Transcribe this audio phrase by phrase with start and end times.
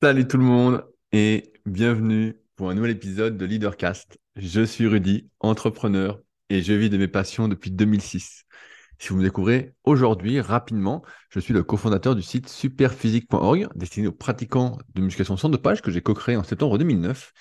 [0.00, 4.16] Salut tout le monde et bienvenue pour un nouvel épisode de Leadercast.
[4.36, 8.44] Je suis Rudy, entrepreneur et je vis de mes passions depuis 2006.
[9.00, 14.12] Si vous me découvrez aujourd'hui, rapidement, je suis le cofondateur du site superphysique.org destiné aux
[14.12, 17.32] pratiquants de musculation sans dopage que j'ai co-créé en septembre 2009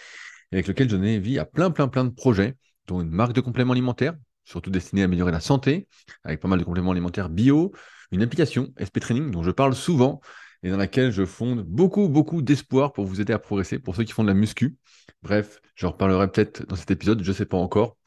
[0.52, 2.56] et avec lequel je donne vie à plein plein plein de projets
[2.88, 4.16] dont une marque de compléments alimentaires,
[4.46, 5.88] surtout destinée à améliorer la santé,
[6.24, 7.72] avec pas mal de compléments alimentaires bio,
[8.12, 10.22] une application SP Training dont je parle souvent
[10.64, 14.04] et dans laquelle je fonde beaucoup, beaucoup d'espoir pour vous aider à progresser, pour ceux
[14.04, 14.78] qui font de la muscu.
[15.24, 17.98] Bref, j'en reparlerai peut-être dans cet épisode, je ne sais pas encore.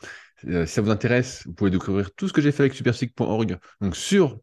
[0.46, 3.58] Euh, si ça vous intéresse, vous pouvez découvrir tout ce que j'ai fait avec superphysique.org,
[3.80, 4.38] donc sur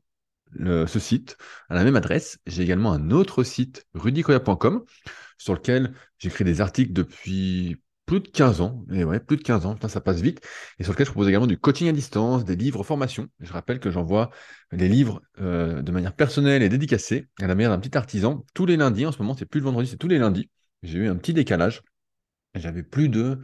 [0.56, 1.38] ce site,
[1.70, 2.40] à la même adresse.
[2.48, 4.84] J'ai également un autre site, rudicoya.com,
[5.38, 9.66] sur lequel j'écris des articles depuis plus de 15 ans, et ouais, plus de 15
[9.66, 10.40] ans, ça passe vite,
[10.80, 13.28] et sur lequel je propose également du coaching à distance, des livres formation.
[13.42, 14.32] Je rappelle que j'envoie
[14.72, 18.66] les livres euh, de manière personnelle et dédicacée, à la manière d'un petit artisan, tous
[18.66, 19.06] les lundis.
[19.06, 20.50] En ce moment, c'est plus le vendredi, c'est tous les lundis.
[20.84, 21.84] J'ai eu un petit décalage.
[22.56, 23.42] J'avais plus de,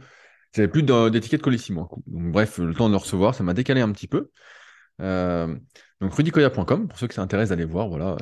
[0.54, 1.88] j'avais plus d'étiquette mois.
[2.06, 4.30] Donc, bref, le temps de le recevoir, ça m'a décalé un petit peu.
[5.02, 5.54] Euh,
[6.00, 8.16] donc rudicoya.com, pour ceux qui s'intéressent d'aller voir, voilà,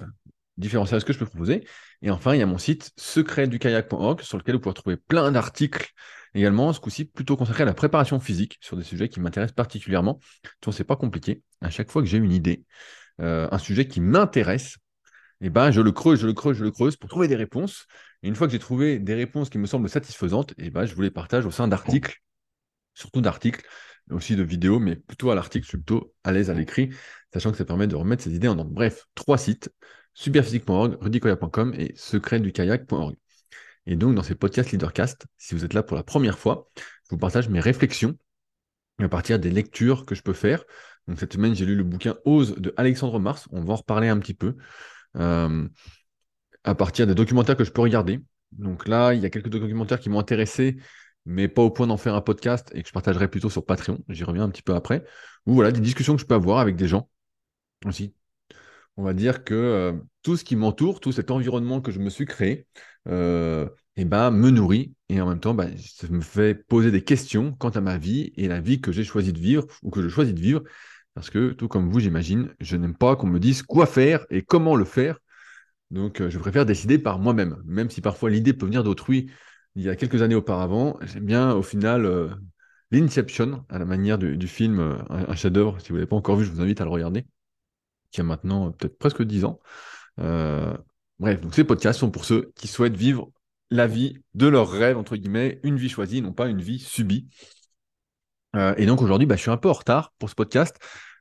[0.57, 1.67] différents services que je peux proposer.
[2.03, 5.93] Et enfin, il y a mon site secretdukayak.org sur lequel vous pouvez trouver plein d'articles
[6.35, 10.19] Également, ce coup-ci, plutôt consacré à la préparation physique sur des sujets qui m'intéressent particulièrement.
[10.65, 11.43] Ce c'est pas compliqué.
[11.61, 12.65] À chaque fois que j'ai une idée,
[13.21, 14.79] euh, un sujet qui m'intéresse,
[15.43, 17.87] eh ben, je le creuse, je le creuse, je le creuse pour trouver des réponses.
[18.23, 20.95] Et une fois que j'ai trouvé des réponses qui me semblent satisfaisantes, eh ben, je
[20.95, 22.23] vous les partage au sein d'articles,
[22.95, 23.67] surtout d'articles,
[24.11, 26.91] aussi de vidéos, mais plutôt à l'article, plutôt à l'aise à l'écrit,
[27.33, 28.71] sachant que ça permet de remettre ces idées en ordre.
[28.71, 29.71] Bref, trois sites,
[30.15, 33.17] superphysique.org, rudicoya.com et secretdukayak.org.
[33.87, 37.11] Et donc, dans ces podcasts Leadercast, si vous êtes là pour la première fois, je
[37.11, 38.17] vous partage mes réflexions
[39.01, 40.65] à partir des lectures que je peux faire.
[41.09, 43.49] Donc, cette semaine, j'ai lu le bouquin Ose de Alexandre Mars.
[43.51, 44.57] On va en reparler un petit peu.
[45.17, 45.69] Euh,
[46.65, 48.21] à partir des documentaires que je peux regarder.
[48.53, 50.77] Donc là, il y a quelques documentaires qui m'ont intéressé,
[51.25, 53.99] mais pas au point d'en faire un podcast et que je partagerai plutôt sur Patreon.
[54.09, 55.05] J'y reviens un petit peu après.
[55.47, 57.09] Ou voilà, des discussions que je peux avoir avec des gens
[57.87, 58.15] aussi.
[58.97, 62.11] On va dire que euh, tout ce qui m'entoure, tout cet environnement que je me
[62.11, 62.67] suis créé,
[63.09, 67.05] euh, eh ben, me nourrit et en même temps, bah, ça me fait poser des
[67.05, 70.03] questions quant à ma vie et la vie que j'ai choisi de vivre ou que
[70.03, 70.63] je choisis de vivre.
[71.15, 74.43] Parce que, tout comme vous, j'imagine, je n'aime pas qu'on me dise quoi faire et
[74.43, 75.19] comment le faire.
[75.91, 79.31] Donc, euh, je préfère décider par moi-même, même si parfois l'idée peut venir d'autrui.
[79.75, 82.31] Il y a quelques années auparavant, j'aime bien au final euh,
[82.91, 85.81] l'Inception, à la manière du, film, un, chef-d'œuvre.
[85.81, 87.27] Si vous ne l'avez pas encore vu, je vous invite à le regarder,
[88.11, 89.61] qui a maintenant peut-être presque 10 ans.
[90.19, 93.31] Bref, donc ces podcasts sont pour ceux qui souhaitent vivre
[93.73, 97.29] la vie de leur rêve, entre guillemets, une vie choisie, non pas une vie subie.
[98.55, 100.77] Euh, et donc aujourd'hui, bah, je suis un peu en retard pour ce podcast,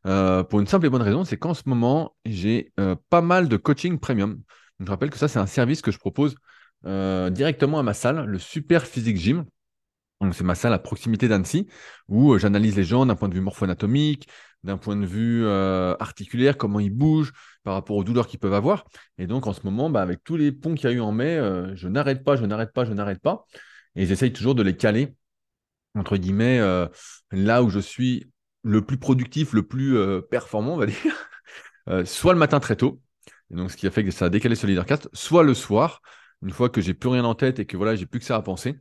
[0.06, 3.48] euh, pour une simple et bonne raison, c'est qu'en ce moment, j'ai euh, pas mal
[3.48, 4.42] de coaching premium.
[4.80, 6.36] je rappelle que ça, c'est un service que je propose
[6.84, 9.46] directement à ma salle, le Super Physique Gym.
[10.34, 11.68] C'est ma salle à proximité d'Annecy,
[12.08, 14.28] où j'analyse les gens d'un point de vue morpho-anatomique,
[14.64, 17.34] d'un point de vue euh, articulaire, comment ils bougent
[17.64, 18.86] par rapport aux douleurs qu'ils peuvent avoir.
[19.18, 21.12] Et donc en ce moment, bah, avec tous les ponts qu'il y a eu en
[21.12, 23.46] mai, euh, je n'arrête pas, je n'arrête pas, je n'arrête pas.
[23.96, 25.16] Et j'essaye toujours de les caler,
[25.96, 26.88] entre guillemets, euh,
[27.32, 28.32] là où je suis
[28.64, 29.98] le plus productif, le plus
[30.30, 33.02] performant, on va dire, soit le matin très tôt,
[33.52, 36.02] et ce qui a fait que ça a décalé ce leadercast, soit le soir,
[36.42, 38.36] une fois que j'ai plus rien en tête et que voilà, j'ai plus que ça
[38.36, 38.78] à penser.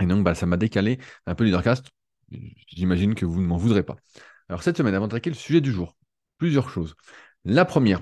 [0.00, 1.86] Et donc bah, ça m'a décalé un peu le leadercast.
[2.68, 3.96] J'imagine que vous ne m'en voudrez pas.
[4.48, 5.96] Alors cette semaine, avant de traquer le sujet du jour,
[6.38, 6.94] plusieurs choses.
[7.44, 8.00] La première,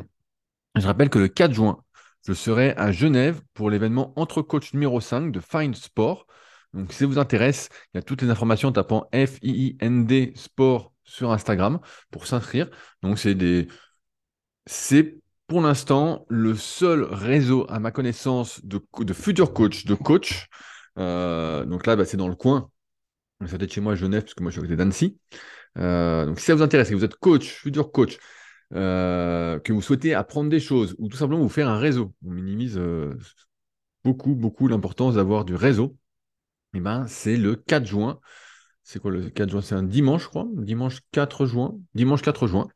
[0.77, 1.83] je rappelle que le 4 juin,
[2.27, 6.27] je serai à Genève pour l'événement Entre Coach numéro 5 de Find Sport.
[6.73, 10.93] Donc si ça vous intéresse, il y a toutes les informations en tapant F-I-I-N-D Sport
[11.05, 11.81] sur Instagram
[12.11, 12.71] pour s'inscrire.
[13.03, 13.19] Donc
[14.67, 20.47] c'est pour l'instant le seul réseau à ma connaissance de, de futurs coachs, de coachs.
[20.99, 22.71] Euh, donc là, bah, c'est dans le coin.
[23.47, 25.19] Ça doit être chez moi à Genève, parce que moi je suis à côté d'Annecy.
[25.79, 28.19] Euh, donc si ça vous intéresse, que vous êtes coach, futur coach,
[28.75, 32.31] euh, que vous souhaitez apprendre des choses ou tout simplement vous faire un réseau, on
[32.31, 33.17] minimise euh,
[34.05, 35.97] beaucoup, beaucoup l'importance d'avoir du réseau,
[36.75, 38.19] et eh ben, c'est le 4 juin.
[38.83, 39.61] C'est quoi le 4 juin?
[39.61, 40.47] C'est un dimanche, je crois.
[40.55, 41.77] Dimanche 4 juin.
[41.95, 42.69] Dimanche 4 juin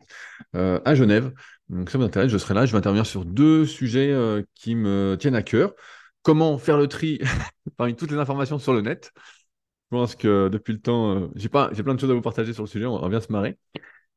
[0.52, 1.32] à Genève.
[1.70, 2.66] Donc ça vous intéresse, je serai là.
[2.66, 4.14] Je vais intervenir sur deux sujets
[4.54, 5.72] qui me tiennent à cœur.
[6.20, 7.20] Comment faire le tri
[7.78, 9.12] parmi toutes les informations sur le net
[9.90, 12.22] je pense que depuis le temps, euh, j'ai pas, j'ai plein de choses à vous
[12.22, 13.56] partager sur le sujet, on va bien se marrer.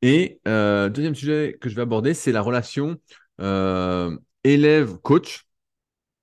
[0.01, 2.97] Et euh, deuxième sujet que je vais aborder, c'est la relation
[3.41, 5.45] euh, élève-coach,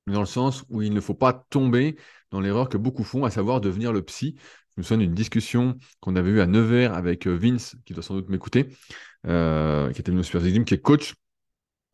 [0.08, 1.96] dans le sens où il ne faut pas tomber
[2.32, 4.36] dans l'erreur que beaucoup font, à savoir devenir le psy.
[4.76, 8.14] Je me souviens d'une discussion qu'on avait eue à Nevers avec Vince, qui doit sans
[8.14, 8.64] doute m'écouter,
[9.24, 11.14] qui était une super qui est coach.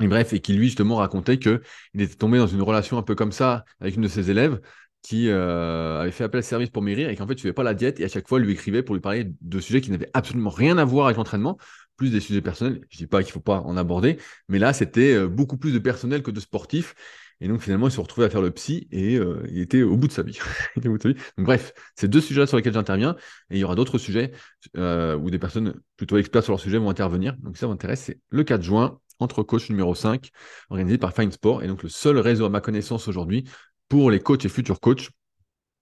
[0.00, 1.60] Et bref, et qui lui justement racontait qu'il
[1.94, 4.60] était tombé dans une relation un peu comme ça avec une de ses élèves
[5.02, 7.75] qui euh, avait fait appel à service pour maigrir et qu'en fait, ne pas la
[7.75, 10.50] diète et à chaque fois, lui écrivait pour lui parler de sujets qui n'avaient absolument
[10.50, 11.58] rien à voir avec l'entraînement,
[11.96, 12.81] plus des sujets personnels.
[12.88, 14.19] Je dis pas qu'il faut pas en aborder,
[14.49, 16.94] mais là, c'était euh, beaucoup plus de personnel que de sportif.
[17.40, 19.96] Et donc, finalement, il se retrouvait à faire le psy et euh, il était au
[19.96, 20.38] bout de sa vie.
[21.38, 23.16] Bref, c'est deux sujets sur lesquels j'interviens.
[23.50, 24.31] Et il y aura d'autres sujets
[24.76, 27.34] où des personnes plutôt expertes sur leur sujet vont intervenir.
[27.38, 30.31] Donc, ça m'intéresse, c'est le 4 juin, entre coach numéro 5,
[30.70, 31.64] organisé par Fine Sport.
[31.64, 33.44] Et donc, le seul réseau à ma connaissance aujourd'hui
[33.93, 35.11] pour les coachs et futurs coachs.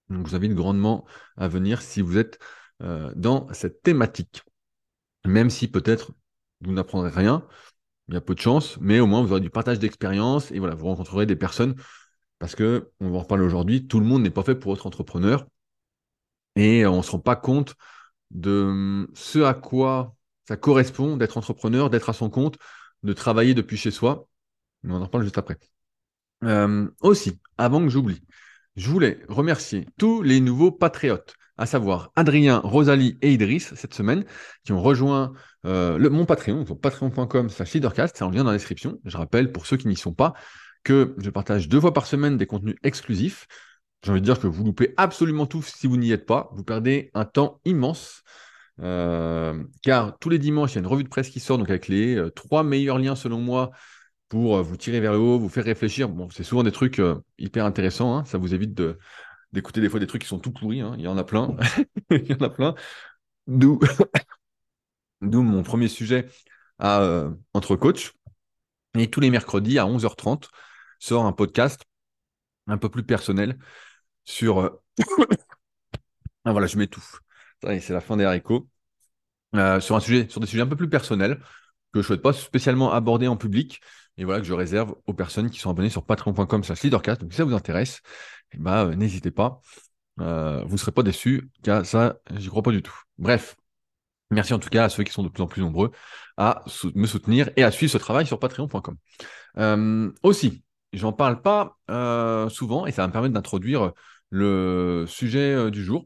[0.09, 1.05] Donc, je vous invite grandement
[1.37, 2.39] à venir si vous êtes
[2.83, 4.43] euh, dans cette thématique.
[5.23, 6.11] Même si peut-être
[6.59, 7.47] vous n'apprendrez rien,
[8.09, 10.59] il y a peu de chance, mais au moins vous aurez du partage d'expérience et
[10.59, 11.75] voilà, vous rencontrerez des personnes
[12.37, 14.85] parce que, on va en reparler aujourd'hui, tout le monde n'est pas fait pour être
[14.85, 15.47] entrepreneur
[16.57, 17.75] et on ne se rend pas compte
[18.31, 20.17] de hum, ce à quoi
[20.49, 22.57] ça correspond d'être entrepreneur, d'être à son compte,
[23.03, 24.27] de travailler depuis chez soi.
[24.83, 25.57] Mais on en reparle juste après.
[26.43, 28.21] Euh, aussi, avant que j'oublie,
[28.75, 34.25] je voulais remercier tous les nouveaux patriotes, à savoir Adrien, Rosalie et Idriss, cette semaine,
[34.63, 35.33] qui ont rejoint
[35.65, 38.99] euh, mon Patreon, patreon.com slash leadercast, c'est en lien dans la description.
[39.05, 40.33] Je rappelle, pour ceux qui n'y sont pas,
[40.83, 43.47] que je partage deux fois par semaine des contenus exclusifs.
[44.03, 46.49] J'ai envie de dire que vous loupez absolument tout si vous n'y êtes pas.
[46.53, 48.23] Vous perdez un temps immense.
[48.81, 51.69] Euh, car tous les dimanches, il y a une revue de presse qui sort, donc
[51.69, 53.69] avec les trois meilleurs liens selon moi
[54.31, 56.09] pour euh, vous tirer vers le haut, vous faire réfléchir.
[56.31, 58.15] C'est souvent des trucs euh, hyper intéressants.
[58.15, 58.23] Hein.
[58.23, 58.81] Ça vous évite
[59.51, 60.79] d'écouter des fois des trucs qui sont tout pourris.
[60.79, 60.95] Hein.
[60.97, 61.57] Il y en a plein.
[62.11, 62.73] Il y en a plein.
[63.47, 63.77] D'où,
[65.21, 66.29] mon premier sujet
[66.81, 68.13] euh, Entre Coach.
[68.97, 70.47] Et tous les mercredis à 11h30
[70.97, 71.81] sort un podcast
[72.67, 73.59] un peu plus personnel
[74.23, 74.79] sur.
[76.45, 77.19] ah voilà, je m'étouffe.
[77.63, 78.69] C'est la fin des haricots.
[79.53, 81.41] sur sur des sujets un peu plus personnels
[81.91, 83.81] que je ne souhaite pas spécialement aborder en public,
[84.17, 87.21] et voilà que je réserve aux personnes qui sont abonnées sur patreon.com slash leadercast.
[87.21, 88.01] Donc si ça vous intéresse,
[88.53, 89.61] eh ben, euh, n'hésitez pas.
[90.19, 92.95] Euh, vous ne serez pas déçus, car ça, j'y crois pas du tout.
[93.17, 93.55] Bref,
[94.29, 95.91] merci en tout cas à ceux qui sont de plus en plus nombreux
[96.37, 96.63] à
[96.95, 98.97] me soutenir et à suivre ce travail sur patreon.com.
[99.57, 101.77] Euh, aussi, j'en parle pas
[102.49, 103.93] souvent et ça va me permettre d'introduire
[104.29, 106.05] le sujet du jour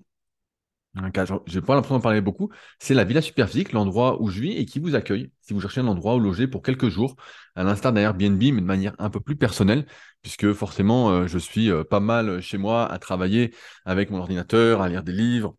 [1.45, 2.49] j'ai pas l'impression d'en parler beaucoup,
[2.79, 5.81] c'est la Villa Superphysique, l'endroit où je vis et qui vous accueille si vous cherchez
[5.81, 7.15] un endroit où loger pour quelques jours,
[7.55, 9.85] à l'instar d'un Airbnb, mais de manière un peu plus personnelle,
[10.21, 13.53] puisque forcément, euh, je suis euh, pas mal chez moi à travailler
[13.83, 15.55] avec mon ordinateur, à lire des livres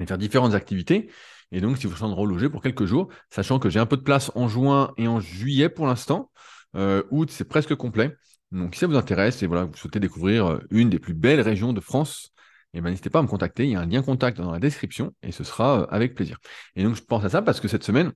[0.00, 1.10] et faire différentes activités.
[1.52, 3.78] Et donc, si vous cherchez un endroit où loger pour quelques jours, sachant que j'ai
[3.78, 6.30] un peu de place en juin et en juillet pour l'instant,
[6.76, 8.16] euh, août, c'est presque complet.
[8.52, 11.72] Donc, si ça vous intéresse et voilà, vous souhaitez découvrir une des plus belles régions
[11.72, 12.32] de France,
[12.78, 13.64] eh ben, n'hésitez pas à me contacter.
[13.64, 16.38] Il y a un lien contact dans la description et ce sera euh, avec plaisir.
[16.74, 18.12] Et donc, je pense à ça parce que cette semaine,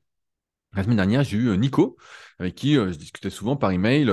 [0.74, 1.96] la semaine dernière, j'ai eu euh, Nico,
[2.38, 4.12] avec qui euh, je discutais souvent par email,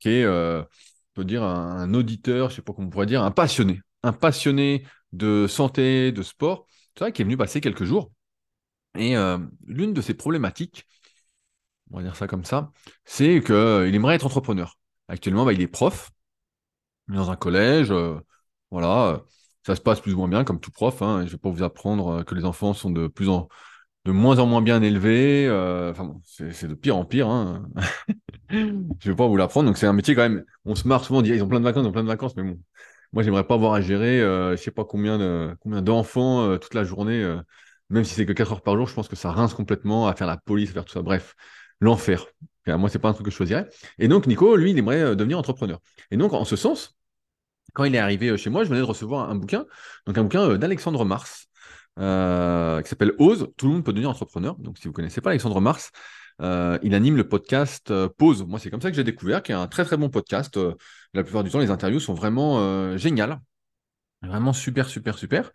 [0.00, 0.66] qui est, on
[1.14, 4.12] peut dire, un, auditeur, je ne sais pas comment on pourrait dire, un passionné, un
[4.12, 8.12] passionné de santé, de sport, c'est vrai, qui est venu passer quelques jours.
[8.98, 9.14] Et
[9.66, 10.86] l'une de ses problématiques,
[11.90, 12.70] on va dire ça comme ça,
[13.04, 13.54] c'est qu'il
[13.94, 14.78] aimerait être entrepreneur.
[15.08, 16.10] Actuellement, bah, il est prof
[17.08, 17.92] dans un collège,
[18.70, 19.22] voilà
[19.66, 21.02] ça se passe plus ou moins bien, comme tout prof.
[21.02, 23.48] Hein, je ne vais pas vous apprendre euh, que les enfants sont de plus en
[24.06, 25.46] de moins en moins bien élevés.
[25.48, 27.28] Euh, enfin, c'est de pire en pire.
[27.28, 27.68] Hein.
[28.48, 29.66] je ne vais pas vous l'apprendre.
[29.66, 30.44] Donc, c'est un métier quand même.
[30.64, 32.08] On se marre souvent, on dit ils ont plein de vacances, ils ont plein de
[32.08, 32.58] vacances, mais bon.
[33.12, 36.58] Moi, j'aimerais pas avoir à gérer, euh, je sais pas combien de combien d'enfants euh,
[36.58, 37.36] toute la journée,
[37.90, 40.14] même si c'est que 4 heures par jour, je pense que ça rince complètement à
[40.14, 41.02] faire la police, à faire tout ça.
[41.02, 41.34] Bref,
[41.80, 42.26] l'enfer.
[42.66, 43.68] Moi, c'est pas un truc que je choisirais.
[43.98, 45.80] Et donc, Nico, lui, il aimerait devenir entrepreneur.
[46.10, 46.96] Et donc, en ce sens,
[47.76, 49.66] quand il est arrivé euh, chez moi, je venais de recevoir un bouquin,
[50.06, 51.46] donc un bouquin euh, d'Alexandre Mars,
[51.98, 54.56] euh, qui s'appelle Ose, tout le monde peut devenir entrepreneur.
[54.56, 55.90] Donc si vous ne connaissez pas Alexandre Mars,
[56.40, 58.46] il anime le podcast Pause.
[58.46, 60.58] Moi, c'est comme ça que j'ai découvert, qui est un très très bon podcast.
[61.14, 63.40] la plupart du temps, les interviews sont vraiment géniales,
[64.22, 65.50] vraiment super super super.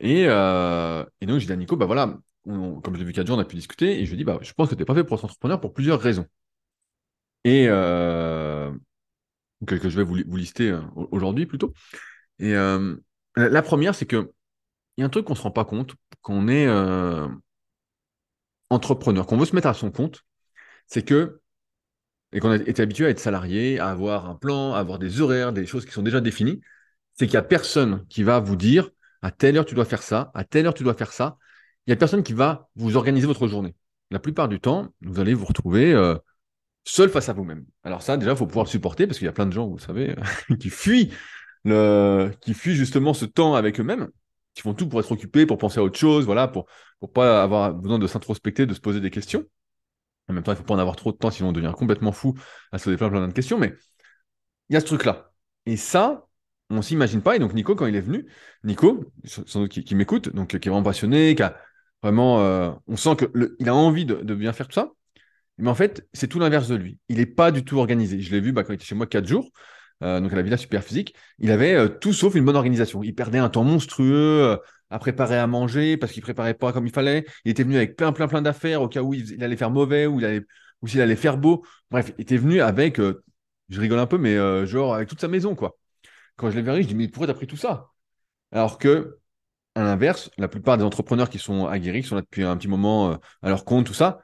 [0.00, 3.40] Et, donc j'ai dit à Nico, bah voilà, comme je l'ai vu quatre jours, on
[3.40, 4.94] a pu discuter, et je lui ai dit, bah, je pense que tu n'es pas
[4.94, 6.26] fait pour être entrepreneur pour plusieurs raisons.
[7.44, 7.68] Et,
[9.64, 11.72] que, je vais vous, lister euh, aujourd'hui plutôt.
[12.38, 12.96] Et euh,
[13.36, 14.32] la première, c'est que
[14.96, 17.26] il y a un truc qu'on ne se rend pas compte quand on est euh,
[18.70, 20.22] entrepreneur, qu'on veut se mettre à son compte,
[20.86, 21.40] c'est que,
[22.32, 25.52] et qu'on été habitué à être salarié, à avoir un plan, à avoir des horaires,
[25.52, 26.60] des choses qui sont déjà définies,
[27.14, 28.90] c'est qu'il n'y a personne qui va vous dire
[29.22, 31.38] à telle heure tu dois faire ça, à telle heure tu dois faire ça.
[31.86, 33.74] Il n'y a personne qui va vous organiser votre journée.
[34.10, 35.94] La plupart du temps, vous allez vous retrouver
[36.84, 37.64] seul face à vous-même.
[37.82, 39.66] Alors ça, déjà, il faut pouvoir le supporter parce qu'il y a plein de gens,
[39.66, 40.14] vous savez,
[40.60, 41.12] qui fuient
[41.64, 44.08] le, qui fuient justement ce temps avec eux-mêmes,
[44.54, 46.66] qui font tout pour être occupés, pour penser à autre chose, voilà, pour
[47.00, 49.44] pour pas avoir besoin de s'introspecter, de se poser des questions.
[50.28, 52.12] En même temps, il faut pas en avoir trop de temps, sinon on devient complètement
[52.12, 52.34] fou
[52.72, 53.58] à se poser plein, plein de questions.
[53.58, 53.74] Mais
[54.68, 55.32] il y a ce truc-là.
[55.66, 56.26] Et ça,
[56.70, 57.36] on ne s'imagine pas.
[57.36, 58.26] Et donc, Nico, quand il est venu,
[58.64, 61.56] Nico, sans doute qui, m'écoute, donc qui est vraiment passionné, qui a
[62.02, 62.40] vraiment.
[62.40, 64.92] Euh, on sent qu'il a envie de, bien faire tout ça.
[65.58, 66.98] Mais en fait, c'est tout l'inverse de lui.
[67.08, 68.20] Il n'est pas du tout organisé.
[68.20, 69.50] Je l'ai vu bah, quand il était chez moi quatre jours,
[70.02, 71.14] euh, donc à la Villa Super Physique.
[71.38, 73.02] Il avait euh, tout sauf une bonne organisation.
[73.02, 74.58] Il perdait un temps monstrueux
[74.90, 77.24] à préparer à manger parce qu'il préparait pas comme il fallait.
[77.44, 80.06] Il était venu avec plein, plein, plein d'affaires au cas où il, allait faire mauvais
[80.06, 80.20] ou
[80.86, 81.64] s'il allait faire beau.
[81.90, 85.54] Bref, il était venu avec, je rigole un peu, mais genre avec toute sa maison,
[85.54, 85.76] quoi.
[86.36, 87.90] Quand je l'ai vu je dis, mais pourquoi t'as pris tout ça?
[88.52, 89.18] Alors que,
[89.74, 92.68] à l'inverse, la plupart des entrepreneurs qui sont aguerris, qui sont là depuis un petit
[92.68, 94.20] moment euh, à leur compte, tout ça,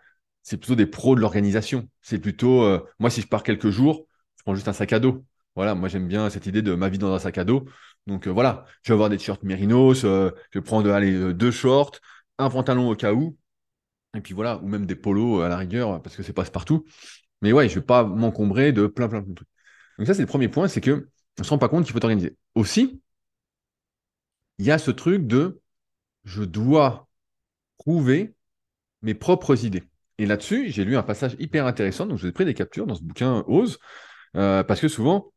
[0.51, 1.89] c'est plutôt des pros de l'organisation.
[2.03, 4.99] C'est plutôt, euh, moi, si je pars quelques jours, je prends juste un sac à
[4.99, 5.25] dos.
[5.55, 7.67] Voilà, moi, j'aime bien cette idée de ma vie dans un sac à dos.
[8.09, 11.93] Donc euh, voilà, je vais avoir des t-shirts mérinos, je vais prendre allez, deux shorts,
[12.39, 13.37] un pantalon au cas où,
[14.17, 16.85] et puis voilà, ou même des polos à la rigueur, parce que c'est passe partout.
[17.43, 19.49] Mais ouais, je ne vais pas m'encombrer de plein, plein, plein de trucs.
[19.99, 21.93] Donc ça, c'est le premier point, c'est que on ne se rend pas compte qu'il
[21.93, 22.37] faut organiser.
[22.57, 23.01] Aussi,
[24.59, 25.61] il y a ce truc de
[26.25, 27.09] je dois
[27.79, 28.35] trouver
[29.03, 29.85] mes propres idées.
[30.21, 32.87] Et là-dessus, j'ai lu un passage hyper intéressant, donc je vous ai pris des captures
[32.87, 33.79] dans ce bouquin Ose,
[34.37, 35.33] euh, parce que souvent,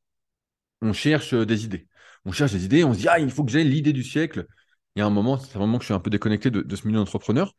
[0.82, 1.88] on cherche des idées.
[2.25, 4.46] On cherche des idées, on se dit, ah, il faut que j'ai l'idée du siècle.
[4.98, 6.86] Il y a un moment, c'est vraiment que je suis un peu déconnecté de, ce
[6.86, 7.56] milieu d'entrepreneur.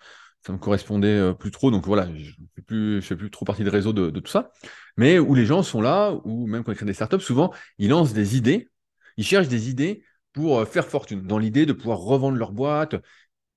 [0.47, 3.71] Ça me correspondait euh, plus trop, donc voilà, je ne fais, plus, trop partie de
[3.71, 4.53] réseau de, tout ça
[4.99, 7.89] mais où les gens sont là, ou même quand ils créent des startups, souvent, ils
[7.89, 8.71] lancent des idées,
[9.17, 10.05] ils cherchent des idées
[10.35, 12.97] pour euh, faire fortune, dans l'idée de pouvoir revendre leur boîte.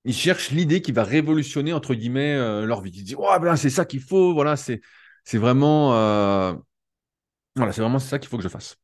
[0.07, 2.91] Ils cherchent l'idée qui va révolutionner, entre guillemets, euh, leur vie.
[2.91, 4.81] Ils disent, oh, ben, c'est ça qu'il faut, voilà, c'est,
[5.33, 6.53] vraiment, euh,
[7.57, 8.77] c'est vraiment ça qu'il faut que je fasse.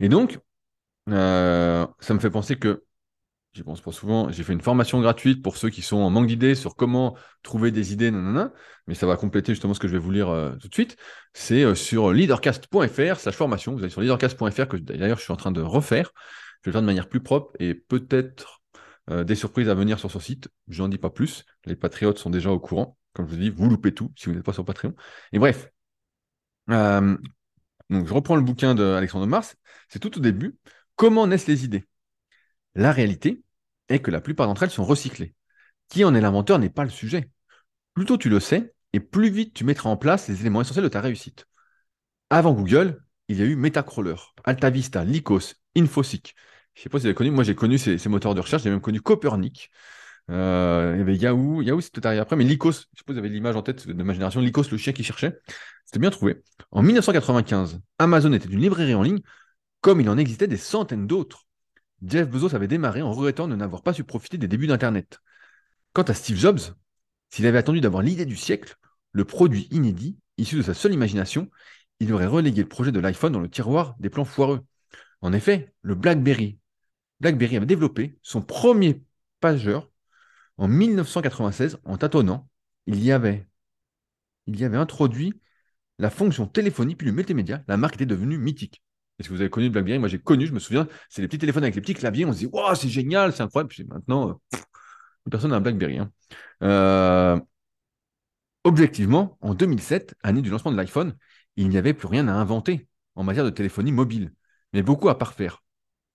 [0.00, 0.38] Et donc,
[1.08, 2.84] ça me fait penser que
[3.56, 4.30] j'y pense pas souvent.
[4.30, 7.70] J'ai fait une formation gratuite pour ceux qui sont en manque d'idées sur comment trouver
[7.70, 8.52] des idées, nanana,
[8.86, 10.96] mais ça va compléter justement ce que je vais vous lire euh, tout de suite.
[11.32, 13.72] C'est euh, sur leadercast.fr, slash formation.
[13.72, 16.12] Vous allez sur leadercast.fr, que d'ailleurs je suis en train de refaire.
[16.62, 18.60] Je vais le faire de manière plus propre et peut-être
[19.10, 20.48] euh, des surprises à venir sur son site.
[20.68, 21.44] Je n'en dis pas plus.
[21.64, 22.98] Les patriotes sont déjà au courant.
[23.12, 24.94] Comme je vous dis, vous loupez tout si vous n'êtes pas sur Patreon.
[25.32, 25.70] Et bref.
[26.68, 27.18] donc
[27.90, 29.56] je reprends le bouquin d'Alexandre Mars.
[29.88, 30.56] C'est tout au début.
[30.96, 31.86] Comment naissent les idées?
[32.74, 33.42] La réalité,
[33.88, 35.34] est que la plupart d'entre elles sont recyclées.
[35.88, 37.30] Qui en est l'inventeur n'est pas le sujet.
[37.94, 40.84] Plus tôt tu le sais, et plus vite tu mettras en place les éléments essentiels
[40.84, 41.46] de ta réussite.
[42.30, 46.34] Avant Google, il y a eu Metacrawler, AltaVista, Lycos, Infoseek.
[46.76, 48.70] Je sais pas si vous avez connu, moi j'ai connu ces, moteurs de recherche, j'ai
[48.70, 49.70] même connu Copernic.
[50.30, 53.28] Euh, il y avait Yahoo, Yahoo c'était arrivé après, mais Lycos, je si vous avez
[53.30, 55.38] l'image en tête de ma génération, Lycos, le chien qui cherchait,
[55.86, 56.42] c'était bien trouvé.
[56.72, 59.20] En 1995, Amazon était une librairie en ligne,
[59.80, 61.46] comme il en existait des centaines d'autres.
[62.04, 65.20] Jeff Bezos avait démarré en regrettant de n'avoir pas su profiter des débuts d'Internet.
[65.94, 66.60] Quant à Steve Jobs,
[67.30, 68.76] s'il avait attendu d'avoir l'idée du siècle,
[69.12, 71.50] le produit inédit, issu de sa seule imagination,
[72.00, 74.60] il aurait relégué le projet de l'iPhone dans le tiroir des plans foireux.
[75.22, 76.58] En effet, le BlackBerry.
[77.20, 79.02] BlackBerry avait développé son premier
[79.40, 79.90] pageur
[80.58, 82.48] en 1996 en tâtonnant.
[82.86, 83.46] Il y avait,
[84.46, 85.40] il y avait introduit
[85.98, 87.62] la fonction téléphonie puis le multimédia.
[87.68, 88.82] La marque était devenue mythique.
[89.18, 89.98] Est-ce que vous avez connu BlackBerry?
[89.98, 92.26] Moi, j'ai connu, je me souviens, c'est les petits téléphones avec les petits claviers.
[92.26, 93.74] On se dit, waouh, c'est génial, c'est incroyable.
[93.88, 94.58] Maintenant, euh,
[95.30, 95.98] personne n'a un BlackBerry.
[95.98, 96.12] Hein.
[96.62, 97.40] Euh,
[98.64, 101.16] objectivement, en 2007, année du lancement de l'iPhone,
[101.56, 104.32] il n'y avait plus rien à inventer en matière de téléphonie mobile,
[104.72, 105.62] mais beaucoup à parfaire.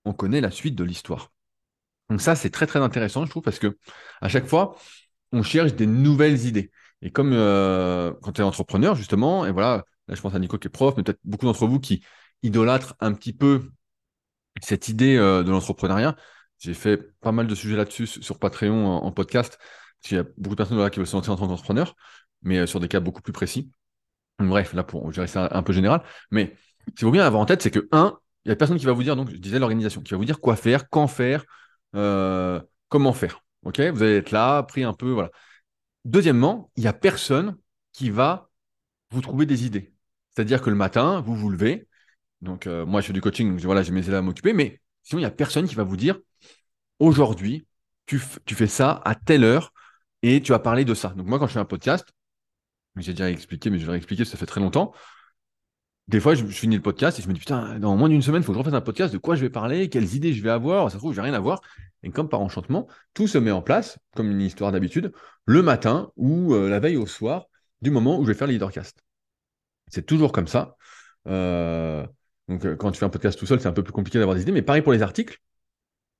[0.05, 1.31] On connaît la suite de l'histoire.
[2.09, 3.77] Donc ça, c'est très très intéressant, je trouve, parce que
[4.21, 4.75] à chaque fois,
[5.31, 6.71] on cherche des nouvelles idées.
[7.01, 10.57] Et comme euh, quand tu es entrepreneur, justement, et voilà, là je pense à Nico
[10.57, 12.03] qui est prof, mais peut-être beaucoup d'entre vous qui
[12.43, 13.71] idolâtre un petit peu
[14.61, 16.15] cette idée euh, de l'entrepreneuriat.
[16.59, 20.23] J'ai fait pas mal de sujets là-dessus sur Patreon en, podcast, parce qu'il y a
[20.37, 21.95] beaucoup de personnes qui veulent se lancer en tant qu'entrepreneur,
[22.43, 23.71] mais euh, sur des cas beaucoup plus précis.
[24.37, 26.03] Bref, là, pour, je ça un peu général.
[26.29, 26.55] Mais
[26.87, 28.85] ce qu'il faut bien avoir en tête, c'est que, un, il y a personne qui
[28.85, 31.45] va vous dire, donc je disais l'organisation, qui va vous dire quoi faire, quand faire,
[31.95, 33.43] euh, comment faire.
[33.63, 35.29] Vous allez être là, pris un peu, voilà.
[36.05, 37.57] Deuxièmement, il n'y a personne
[37.93, 38.49] qui va
[39.11, 39.93] vous trouver des idées.
[40.31, 41.87] C'est-à-dire que le matin, vous vous levez,
[42.41, 44.81] donc, euh, moi, je fais du coaching, donc voilà, j'ai mes élèves à m'occuper, mais
[45.03, 46.17] sinon, il n'y a personne qui va vous dire
[46.99, 47.67] aujourd'hui,
[48.05, 49.73] tu, fais ça à telle heure
[50.21, 51.09] et tu vas parler de ça.
[51.09, 52.05] Donc, moi, quand je fais un podcast,
[52.97, 54.93] j'ai déjà expliqué, mais je vais réexpliquer, ça fait très longtemps.
[56.07, 58.41] Des fois, je, finis le podcast et je me dis, putain, dans moins d'une semaine,
[58.41, 59.13] il faut que je refasse un podcast.
[59.13, 59.89] De quoi je vais parler?
[59.89, 60.89] Quelles idées je vais avoir?
[60.89, 61.61] Ça se trouve, je vais rien avoir.
[62.03, 65.13] Et comme par enchantement, tout se met en place, comme une histoire d'habitude,
[65.45, 67.45] le matin ou euh, la veille au soir
[67.81, 69.03] du moment où je vais faire le leadercast.
[69.87, 70.75] C'est toujours comme ça.
[71.27, 72.05] Euh,
[72.47, 74.35] donc, euh, quand tu fais un podcast tout seul, c'est un peu plus compliqué d'avoir
[74.35, 74.51] des idées.
[74.51, 75.39] Mais pareil pour les articles.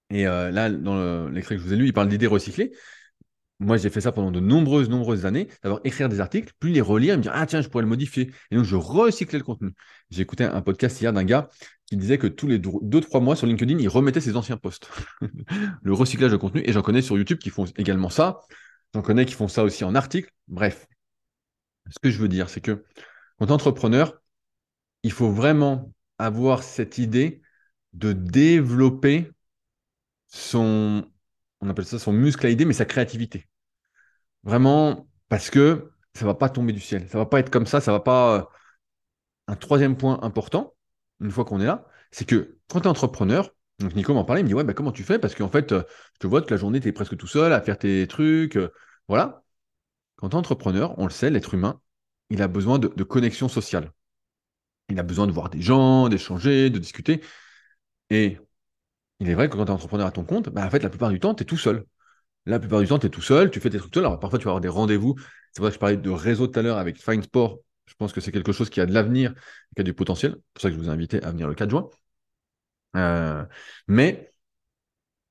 [0.10, 2.74] Et là, dans l'extrait que je vous ai lu, il parle d'idées recyclées.
[3.62, 6.82] Moi, j'ai fait ça pendant de nombreuses, nombreuses années, d'avoir écrire des articles, puis les
[6.82, 8.32] relire et me dire, ah tiens, je pourrais le modifier.
[8.50, 9.72] Et donc, je recyclais le contenu.
[10.10, 11.48] J'ai écouté un podcast hier d'un gars
[11.86, 14.90] qui disait que tous les deux, trois mois sur LinkedIn, il remettait ses anciens posts.
[15.84, 16.64] le recyclage de contenu.
[16.66, 18.40] Et j'en connais sur YouTube qui font également ça.
[18.96, 20.32] J'en connais qui font ça aussi en article.
[20.48, 20.88] Bref.
[21.90, 22.84] Ce que je veux dire, c'est que
[23.38, 24.20] quand entrepreneur,
[25.04, 27.42] il faut vraiment avoir cette idée
[27.94, 29.30] de développer
[30.30, 31.06] son,
[31.60, 33.48] on appelle ça son muscle à idée, mais sa créativité.
[34.44, 37.08] Vraiment, parce que ça va pas tomber du ciel.
[37.10, 37.82] Ça va pas être comme ça.
[37.82, 38.38] Ça va pas.
[38.38, 38.44] Euh,
[39.48, 40.76] un troisième point important,
[41.20, 44.42] une fois qu'on est là, c'est que quand tu es entrepreneur, donc Nico m'en parlait,
[44.42, 45.20] il me dit Ouais, bah, comment tu fais?
[45.20, 47.62] Parce qu'en fait, je te vois que la journée, tu es presque tout seul à
[47.62, 48.58] faire tes trucs.
[48.58, 48.72] Euh,
[49.08, 49.44] voilà.
[50.18, 51.82] Quand tu es entrepreneur, on le sait, l'être humain,
[52.30, 53.92] il a besoin de, connexion sociale.
[54.90, 57.22] Il a besoin de voir des gens, d'échanger, de discuter.
[58.10, 58.40] Et
[59.20, 60.90] il est vrai que quand tu es entrepreneur à ton compte, bah, en fait, la
[60.90, 61.86] plupart du temps, tu es tout seul.
[62.46, 64.06] La plupart du temps, tu es tout seul, tu fais tes trucs seul.
[64.06, 65.16] Alors parfois, tu vas avoir des rendez-vous.
[65.52, 67.60] C'est pour ça que je parlais de réseau tout à l'heure avec Fine Sport.
[67.86, 69.34] Je pense que c'est quelque chose qui a de l'avenir,
[69.76, 70.32] qui a du potentiel.
[70.34, 71.90] C'est pour ça que je vous ai invité à venir le 4 juin.
[72.96, 73.46] Euh,
[73.88, 74.34] mais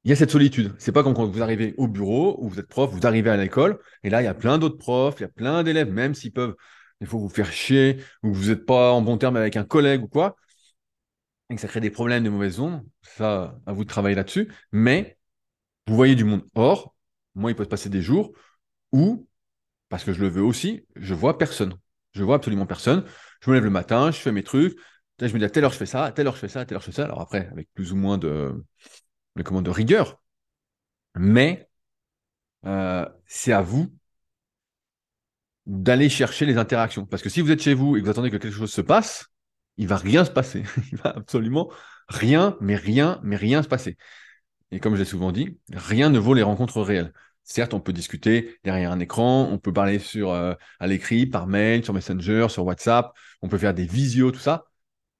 [0.04, 0.74] il y a cette solitude.
[0.78, 3.36] C'est pas comme quand vous arrivez au bureau ou vous êtes prof, vous arrivez à
[3.36, 6.14] l'école, et là, il y a plein d'autres profs, il y a plein d'élèves, même
[6.14, 6.54] s'ils peuvent
[7.00, 10.02] il faut vous faire chier, ou vous n'êtes pas en bon terme avec un collègue
[10.02, 10.36] ou quoi,
[11.50, 12.84] et que ça crée des problèmes, des mauvaises ondes.
[13.02, 14.52] Ça, à vous de travailler là-dessus.
[14.72, 15.18] Mais
[15.86, 16.44] vous voyez du monde.
[16.54, 16.94] Or,
[17.34, 18.32] moi, il peut se passer des jours
[18.92, 19.28] où,
[19.88, 21.74] parce que je le veux aussi, je vois personne.
[22.12, 23.04] Je vois absolument personne.
[23.42, 24.78] Je me lève le matin, je fais mes trucs.
[25.20, 26.60] je me dis à telle heure je fais ça, à telle heure je fais ça,
[26.60, 27.04] à telle heure je fais ça.
[27.04, 28.54] Alors après, avec plus ou moins de,
[29.36, 30.20] de rigueur.
[31.16, 31.68] Mais
[32.66, 33.92] euh, c'est à vous
[35.66, 37.06] d'aller chercher les interactions.
[37.06, 38.80] Parce que si vous êtes chez vous et que vous attendez que quelque chose se
[38.80, 39.26] passe,
[39.76, 40.64] il va rien se passer.
[40.92, 41.70] il va absolument
[42.08, 43.96] rien, mais rien, mais rien se passer.
[44.72, 47.12] Et comme je l'ai souvent dit, rien ne vaut les rencontres réelles.
[47.44, 51.46] Certes, on peut discuter derrière un écran, on peut parler sur, euh, à l'écrit, par
[51.46, 53.12] mail, sur Messenger, sur WhatsApp,
[53.42, 54.66] on peut faire des visios, tout ça,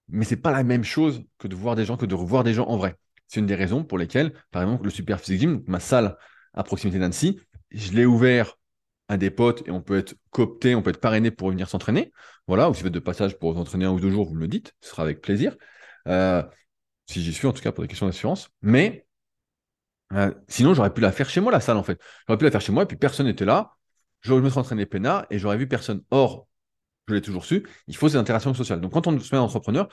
[0.09, 2.54] mais c'est pas la même chose que de voir des gens, que de revoir des
[2.54, 2.97] gens en vrai.
[3.28, 6.16] C'est une des raisons pour lesquelles, par exemple, le Super Physique Gym, ma salle
[6.54, 8.58] à proximité d'Annecy, je l'ai ouvert
[9.08, 12.13] à des potes et on peut être coopté, on peut être parrainé pour venir s'entraîner.
[12.47, 14.34] Voilà, ou si vous êtes de passage pour vous entraîner un ou deux jours, vous
[14.34, 15.56] me le dites, ce sera avec plaisir.
[16.08, 16.43] Euh,
[17.06, 18.50] si j'y suis, en tout cas, pour des questions d'assurance.
[18.63, 19.06] Mais
[20.12, 22.00] euh, sinon, j'aurais pu la faire chez moi, la salle, en fait.
[22.26, 23.73] J'aurais pu la faire chez moi et puis personne n'était là.
[24.20, 26.02] Je me serais entraîné peinard et j'aurais vu personne.
[26.10, 26.46] Or,
[27.08, 28.80] je l'ai toujours su, il faut ces interactions sociales.
[28.80, 29.88] Donc, quand on se met entrepreneur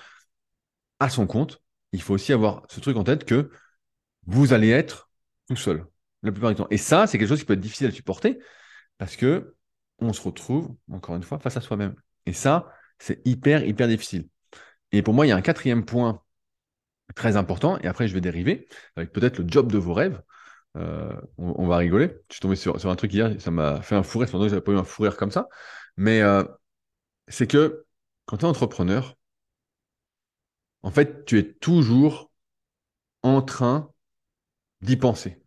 [0.99, 1.61] à son compte,
[1.93, 3.49] il faut aussi avoir ce truc en tête que
[4.25, 5.09] vous allez être
[5.47, 5.85] tout seul
[6.23, 6.67] la plupart du temps.
[6.71, 8.39] Et ça, c'est quelque chose qui peut être difficile à supporter
[8.97, 9.55] parce que
[9.99, 11.95] on se retrouve, encore une fois, face à soi-même.
[12.25, 14.27] Et ça, c'est hyper, hyper difficile.
[14.91, 16.21] Et pour moi, il y a un quatrième point
[17.15, 20.21] très important, et après je vais dériver, avec peut-être le job de vos rêves.
[20.77, 22.09] Euh, on, va rigoler.
[22.29, 24.61] Je suis tombé sur, un truc hier, ça m'a fait un fou rire, que j'avais
[24.61, 25.49] pas eu un fou comme ça.
[25.97, 26.43] Mais euh,
[27.27, 27.85] c'est que
[28.25, 29.15] quand tu es entrepreneur,
[30.83, 32.31] en fait, tu es toujours
[33.23, 33.91] en train
[34.81, 35.41] d'y penser.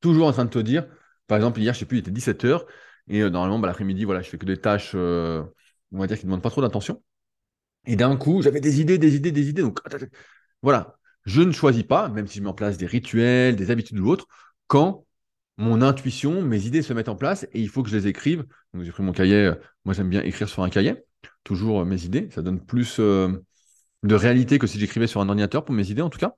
[0.00, 0.86] Toujours en train de te dire,
[1.26, 2.66] par exemple, hier, je sais plus, il était 17h,
[3.08, 5.48] et euh, normalement, bah, l'après-midi, voilà, je fais que des tâches, on
[5.92, 7.02] va dire, qui ne demandent pas trop d'attention.
[7.86, 9.62] Et d'un coup, j'avais des idées, des idées, des idées.
[9.62, 9.80] Donc,
[10.62, 13.98] voilà, je ne choisis pas, même si je mets en place des rituels, des habitudes
[14.00, 14.26] ou autres,
[14.66, 15.04] quand
[15.58, 18.46] mon intuition, mes idées se mettent en place et il faut que je les écrive.
[18.74, 19.46] Donc, j'ai pris mon cahier.
[19.46, 20.94] Euh, moi, j'aime bien écrire sur un cahier,
[21.44, 22.28] toujours mes idées.
[22.30, 26.10] Ça donne plus de réalité que si j'écrivais sur un ordinateur pour mes idées, en
[26.10, 26.34] tout cas.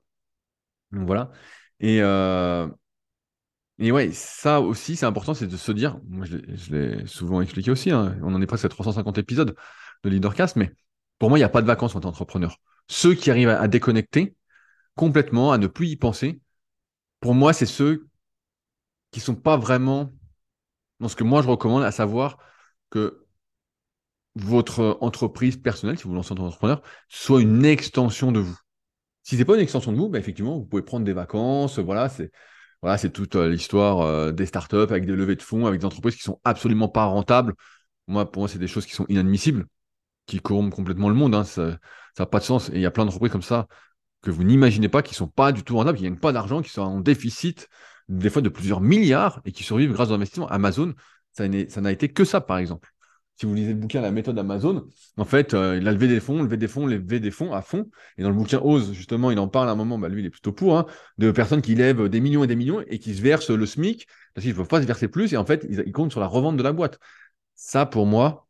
[0.91, 1.31] Donc, voilà.
[1.79, 2.01] Et,
[3.79, 6.35] et ouais, ça aussi, c'est important, c'est de se dire, moi je
[6.75, 9.55] l'ai souvent expliqué aussi, hein, on en est presque à 350 épisodes
[10.03, 10.73] de Leadercast, mais
[11.17, 12.57] pour moi, il n'y a pas de vacances en tant qu'entrepreneur.
[12.87, 14.35] Ceux qui arrivent à, déconnecter
[14.99, 16.41] complètement, à ne plus y penser,
[17.21, 18.09] pour moi, c'est ceux
[19.11, 20.11] qui sont pas vraiment
[20.99, 22.37] dans ce que moi je recommande, à savoir
[22.89, 23.25] que
[24.35, 28.59] votre entreprise personnelle, si vous lancez en tant qu'entrepreneur, soit une extension de vous.
[29.23, 31.79] Si ce n'est pas une extension de vous, bah, effectivement, vous pouvez prendre des vacances,
[31.79, 35.85] voilà, c'est toute euh, l'histoire euh, des startups avec des levées de fonds, avec des
[35.85, 37.53] entreprises qui sont absolument pas rentables.
[38.07, 39.65] Moi, pour moi, c'est des choses qui sont inadmissibles,
[40.25, 41.35] qui corrompent complètement le monde.
[41.35, 41.45] Hein.
[41.45, 41.79] Ça
[42.19, 42.67] n'a pas de sens.
[42.71, 43.65] Et il y a plein d'entreprises comme ça
[44.21, 46.69] que vous n'imaginez pas, qui sont pas du tout rentables, qui gagnent pas d'argent, qui
[46.69, 47.69] sont en déficit,
[48.09, 50.47] des fois de plusieurs milliards, et qui survivent grâce aux investissements.
[50.49, 50.93] Amazon,
[51.33, 52.91] ça n'a été que ça, par exemple
[53.39, 54.85] si vous lisez le bouquin La méthode Amazon,
[55.17, 57.61] en fait, euh, il a levé des fonds, levé des fonds, levé des fonds à
[57.61, 57.89] fond.
[58.17, 60.25] Et dans le bouquin Ose, justement, il en parle à un moment, bah, lui, il
[60.25, 60.85] est plutôt pour, hein,
[61.17, 64.07] de personnes qui lèvent des millions et des millions et qui se versent le SMIC
[64.33, 65.31] parce qu'ils ne peuvent pas se verser plus.
[65.31, 66.99] Et en fait, ils, comptent sur la revente de la boîte.
[67.55, 68.47] Ça, pour moi,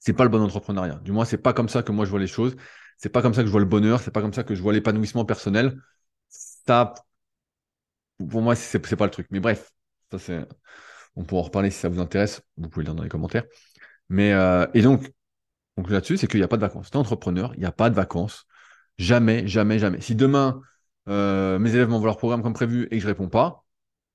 [0.00, 1.00] c'est pas le bon entrepreneuriat.
[1.02, 2.56] Du moins, c'est pas comme ça que moi je vois les choses.
[2.98, 4.00] C'est pas comme ça que je vois le bonheur.
[4.02, 5.80] C'est pas comme ça que je vois l'épanouissement personnel.
[6.28, 6.94] Ça,
[8.30, 9.28] pour moi, c'est pas le truc.
[9.30, 9.72] Mais bref,
[10.10, 10.46] ça c'est
[11.16, 12.42] On pourra en reparler si ça vous intéresse.
[12.58, 13.44] Vous pouvez le dire dans les commentaires.
[14.10, 15.12] Mais, euh, et donc,
[15.76, 16.90] donc là-dessus, c'est qu'il n'y a pas de vacances.
[16.90, 18.46] T'es entrepreneur, il n'y a pas de vacances.
[18.98, 20.00] Jamais, jamais, jamais.
[20.00, 20.62] Si demain,
[21.08, 23.64] euh, mes élèves m'envoient leur programme comme prévu et que je réponds pas,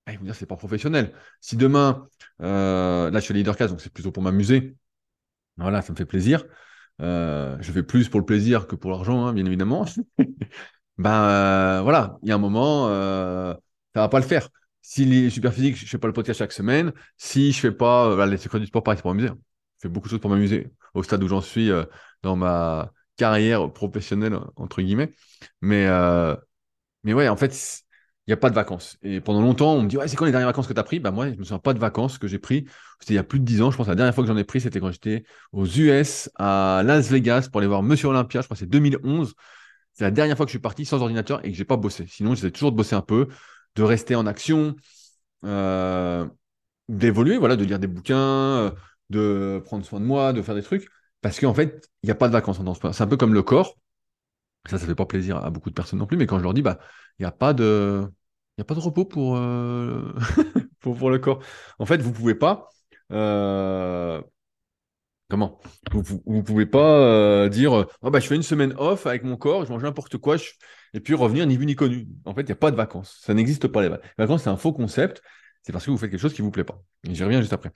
[0.08, 1.14] bah, ils vont dire c'est pas professionnel.
[1.42, 2.08] Si demain,
[2.42, 4.76] euh, là je suis leader case, donc c'est plutôt pour m'amuser.
[5.58, 6.46] Voilà, ça me fait plaisir.
[7.02, 9.86] Euh, je fais plus pour le plaisir que pour l'argent, hein, bien évidemment.
[10.98, 13.54] ben voilà, il y a un moment, euh,
[13.94, 14.50] ça va pas le faire.
[14.82, 16.94] Si les super physiques, je fais pas le podcast chaque semaine.
[17.18, 19.30] Si je fais pas les secrets du sport, pareil, c'est pour m'amuser.
[19.30, 20.72] Je fais beaucoup de choses pour m'amuser.
[20.94, 21.72] Au stade où j'en suis
[22.22, 25.14] dans ma carrière professionnelle entre guillemets.
[25.62, 25.88] Mais
[27.04, 27.84] mais ouais, en fait,
[28.28, 28.98] il n'y a pas de vacances.
[29.04, 30.84] Et pendant longtemps, on me dit, ouais, c'est quand les dernières vacances que tu as
[30.84, 31.00] pris?
[31.00, 32.66] Bah, moi, je me souviens pas de vacances que j'ai pris.
[33.00, 33.70] C'était il y a plus de 10 ans.
[33.70, 36.84] Je pense la dernière fois que j'en ai pris, c'était quand j'étais aux US, à
[36.86, 38.42] Las Vegas, pour aller voir Monsieur Olympia.
[38.42, 39.34] Je crois que c'est 2011.
[39.94, 42.06] C'est la dernière fois que je suis parti sans ordinateur et que j'ai pas bossé.
[42.08, 43.28] Sinon, j'essaie toujours de bosser un peu,
[43.76, 44.76] de rester en action,
[45.46, 46.26] euh,
[46.90, 48.72] d'évoluer, voilà, de lire des bouquins, euh,
[49.10, 50.88] de prendre soin de moi, de faire des trucs.
[51.22, 53.44] Parce qu'en fait, il n'y a pas de vacances en C'est un peu comme le
[53.44, 53.76] corps.
[54.70, 56.54] Ça, ça fait pas plaisir à beaucoup de personnes non plus, mais quand je leur
[56.54, 56.80] dis, bah,
[57.20, 58.10] il n'y a pas de,
[58.60, 60.14] a pas de repos pour, euh,
[60.80, 61.42] pour, pour, le corps.
[61.80, 62.70] En fait, vous pouvez pas,
[63.12, 64.22] euh,
[65.30, 65.60] comment?
[65.92, 69.66] Vous, pouvez pas euh, dire, oh, bah, je fais une semaine off avec mon corps,
[69.66, 70.38] je mange n'importe quoi,
[70.94, 72.08] et puis revenir ni vu ni connu.
[72.26, 73.20] En fait, il n'y a pas de vacances.
[73.22, 74.44] Ça n'existe pas les vacances.
[74.44, 75.22] c'est un faux concept.
[75.64, 76.82] C'est parce que vous faites quelque chose qui vous plaît pas.
[77.04, 77.72] J'y reviens juste après.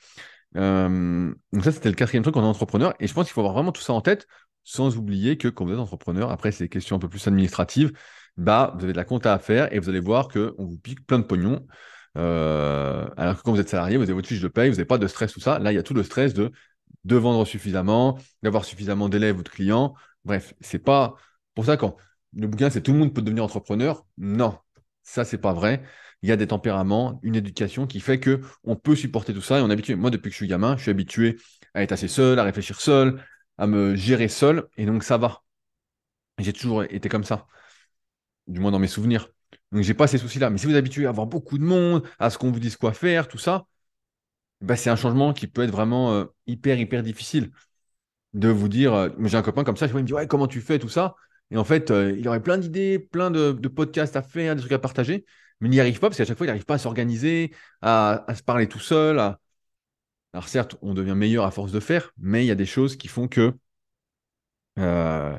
[0.53, 2.93] donc ça, c'était le quatrième truc est entrepreneur.
[2.99, 4.27] Et je pense qu'il faut avoir vraiment tout ça en tête
[4.67, 7.93] sans oublier que quand vous êtes entrepreneur, après, c'est des questions un peu plus administratives,
[8.35, 11.07] bah, vous avez de la compta à faire et vous allez voir qu'on vous pique
[11.07, 11.65] plein de pognon.
[12.17, 14.85] Euh, alors que quand vous êtes salarié, vous avez votre fiche de paye, vous n'avez
[14.85, 15.57] pas de stress, tout ça.
[15.59, 16.51] Là, il y a tout le stress de,
[17.05, 19.95] de vendre suffisamment, d'avoir suffisamment d'élèves ou de clients.
[20.25, 21.15] Bref, c'est pas
[21.55, 21.95] pour ça quand
[22.35, 24.05] le bouquin, c'est tout le monde peut devenir entrepreneur.
[24.17, 24.57] Non,
[25.01, 25.81] ça, c'est pas vrai.
[26.23, 29.59] Il y a des tempéraments, une éducation qui fait que on peut supporter tout ça
[29.59, 29.95] et on est habitué.
[29.95, 31.37] Moi, depuis que je suis gamin, je suis habitué
[31.73, 33.23] à être assez seul, à réfléchir seul,
[33.57, 35.43] à me gérer seul, et donc ça va.
[36.39, 37.47] J'ai toujours été comme ça,
[38.47, 39.29] du moins dans mes souvenirs.
[39.71, 40.49] Donc j'ai pas ces soucis-là.
[40.49, 42.77] Mais si vous êtes habitué à avoir beaucoup de monde, à ce qu'on vous dise
[42.77, 43.65] quoi faire, tout ça,
[44.61, 47.51] bah, c'est un changement qui peut être vraiment euh, hyper, hyper difficile.
[48.33, 50.61] De vous dire, euh, j'ai un copain comme ça, il me dit, ouais, comment tu
[50.61, 51.15] fais, tout ça.
[51.51, 54.73] Et en fait, euh, il aurait plein d'idées, plein de, podcasts à faire, des trucs
[54.73, 55.25] à partager,
[55.61, 58.25] mais il n'y arrive pas parce qu'à chaque fois, il n'arrive pas à s'organiser, à,
[58.29, 59.39] à, se parler tout seul, à,
[60.37, 62.95] alors certes, on devient meilleur à force de faire, mais il y a des choses
[62.95, 63.55] qui font que
[64.77, 65.35] euh,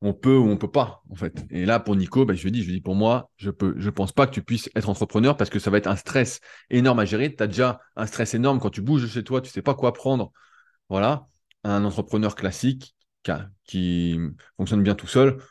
[0.00, 1.44] on peut ou on peut pas, en fait.
[1.50, 3.74] Et là, pour Nico, ben, je lui dis, je lui dis, pour moi, je peux,
[3.76, 6.40] je pense pas que tu puisses être entrepreneur parce que ça va être un stress
[6.70, 7.34] énorme à gérer.
[7.36, 9.92] Tu as déjà un stress énorme quand tu bouges chez toi, tu sais pas quoi
[9.92, 10.32] prendre.
[10.88, 11.26] Voilà.
[11.64, 12.96] Un entrepreneur classique
[13.64, 14.18] qui,
[14.56, 15.42] fonctionne bien tout seul,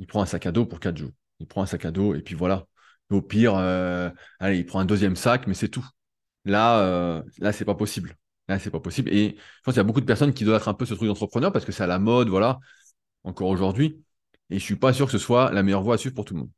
[0.00, 1.12] il prend un sac à dos pour quatre jours.
[1.38, 2.66] Il prend un sac à dos et puis voilà.
[3.10, 5.86] au pire, euh, allez, il prend un deuxième sac, mais c'est tout.
[6.44, 8.16] Là, euh, là, c'est pas possible.
[8.48, 9.10] Là, c'est pas possible.
[9.12, 10.94] Et je pense qu'il y a beaucoup de personnes qui doivent être un peu ce
[10.94, 12.58] truc d'entrepreneur parce que c'est à la mode, voilà,
[13.24, 14.02] encore aujourd'hui.
[14.50, 16.34] Et je suis pas sûr que ce soit la meilleure voie à suivre pour tout
[16.34, 16.50] le monde.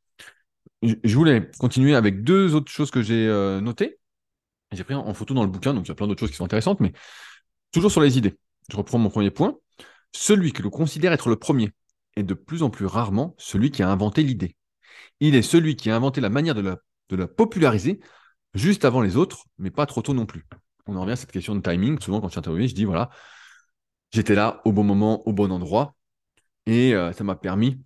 [0.83, 3.99] Je voulais continuer avec deux autres choses que j'ai euh, notées.
[4.73, 6.37] J'ai pris en photo dans le bouquin, donc il y a plein d'autres choses qui
[6.37, 6.93] sont intéressantes, mais
[7.73, 8.37] toujours sur les idées.
[8.71, 9.57] Je reprends mon premier point.
[10.13, 11.71] Celui que l'on considère être le premier
[12.17, 14.57] est de plus en plus rarement celui qui a inventé l'idée.
[15.21, 16.79] Il est celui qui a inventé la manière de la,
[17.11, 18.01] de la populariser
[18.55, 20.45] juste avant les autres, mais pas trop tôt non plus.
[20.87, 21.99] On en revient à cette question de timing.
[22.01, 23.11] Souvent, quand je suis interviewé, je dis voilà,
[24.13, 25.97] j'étais là au bon moment, au bon endroit,
[26.67, 27.81] et euh, ça m'a permis,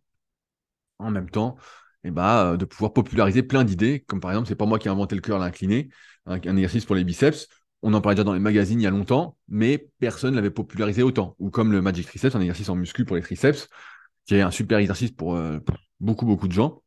[0.98, 1.56] en même temps,
[2.04, 4.88] eh ben, euh, de pouvoir populariser plein d'idées, comme par exemple, c'est pas moi qui
[4.88, 5.90] ai inventé le cœur incliné,
[6.26, 7.48] un, un exercice pour les biceps.
[7.82, 10.50] On en parlait déjà dans les magazines il y a longtemps, mais personne ne l'avait
[10.50, 11.34] popularisé autant.
[11.38, 13.68] Ou comme le Magic Triceps, un exercice en muscu pour les triceps,
[14.26, 15.60] qui est un super exercice pour euh,
[16.00, 16.82] beaucoup, beaucoup de gens.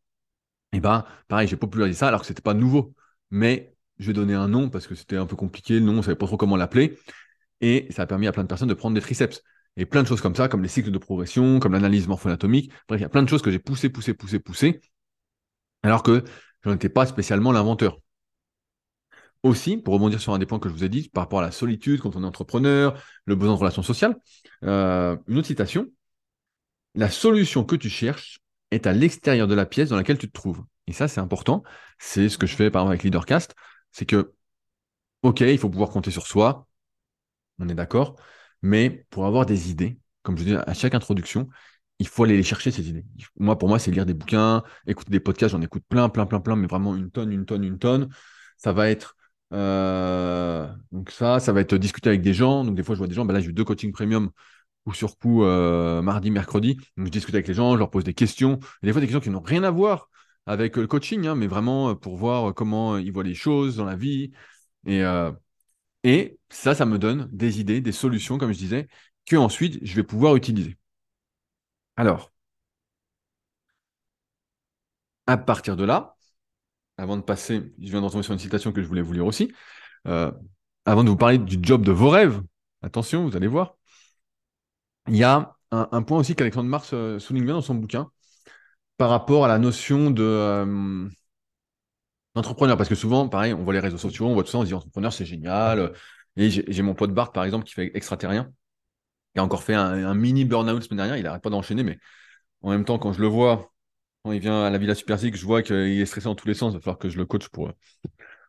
[0.73, 2.93] Et eh ben, pareil, j'ai popularisé ça alors que c'était pas nouveau
[3.34, 5.96] mais je vais donner un nom parce que c'était un peu compliqué, le nom, on
[5.98, 6.98] ne savait pas trop comment l'appeler.
[7.62, 9.42] Et ça a permis à plein de personnes de prendre des triceps.
[9.76, 12.72] Et plein de choses comme ça, comme les cycles de progression, comme l'analyse morpho-anatomique.
[12.88, 14.82] Bref, il y a plein de choses que j'ai poussé, poussé, poussé, poussé,
[15.82, 16.24] alors que
[16.64, 17.98] je n'étais pas spécialement l'inventeur.
[19.42, 21.42] Aussi, pour rebondir sur un des points que je vous ai dit, par rapport à
[21.42, 24.16] la solitude quand on est entrepreneur, le besoin de relations sociales,
[24.64, 25.88] euh, une autre citation,
[26.96, 28.40] la solution que tu cherches
[28.72, 30.64] est à l'extérieur de la pièce dans laquelle tu te trouves.
[30.88, 31.64] Et ça, c'est important.
[32.00, 33.56] C'est ce que je fais par exemple avec Leadercast.
[33.94, 34.34] C'est que,
[35.24, 36.68] OK, il faut pouvoir compter sur soi.
[37.60, 38.16] On est d'accord.
[38.62, 41.50] Mais pour avoir des idées, comme je dis à chaque introduction,
[42.00, 43.06] il faut aller les chercher, ces idées.
[43.38, 45.52] Moi, pour moi, c'est lire des bouquins, écouter des podcasts.
[45.54, 48.10] J'en écoute plein, plein, plein, plein, mais vraiment une tonne, une tonne, une tonne.
[48.58, 49.16] Ça va être.
[49.54, 52.64] Euh, donc ça, ça va être discuter avec des gens.
[52.66, 54.32] Donc des fois, je vois des gens, ben là, j'ai eu deux coachings premium
[54.86, 56.78] ou sur coup euh, mardi, mercredi.
[56.98, 58.60] Donc je discute avec les gens, je leur pose des questions.
[58.82, 60.10] Et des fois, des questions qui n'ont rien à voir
[60.46, 63.96] avec le coaching, hein, mais vraiment pour voir comment ils voient les choses dans la
[63.96, 64.32] vie.
[66.04, 68.88] Et, ça, ça me donne des idées, des solutions, comme je disais,
[69.26, 70.78] que ensuite je vais pouvoir utiliser.
[71.96, 72.32] Alors,
[75.28, 76.16] à partir de là,
[76.98, 79.54] avant de passer, je viens d'entendre sur une citation que je voulais vous lire aussi.
[80.86, 82.42] Avant de vous parler du job de vos rêves,
[82.82, 83.78] attention, vous allez voir.
[85.08, 88.12] Il y a un, point aussi qu'Alexandre Mars souligne bien dans son bouquin
[88.98, 91.08] par rapport à la notion de euh,
[92.36, 92.78] d'entrepreneur.
[92.78, 94.68] Parce que souvent, pareil, on voit les réseaux sociaux, on voit tout ça, on se
[94.68, 95.94] dit entrepreneur, c'est génial.
[96.36, 98.52] Et j'ai mon pote Bart, par exemple, qui fait extraterrien,
[99.34, 101.18] qui a encore fait un, mini burn-out semaine dernière.
[101.18, 102.00] Il n'arrête pas d'enchaîner, mais
[102.62, 103.72] en même temps, quand je le vois,
[104.24, 106.54] quand il vient à la Villa Super je vois qu'il est stressé dans tous les
[106.56, 106.74] sens.
[106.74, 107.72] Il va falloir que je le coach pour,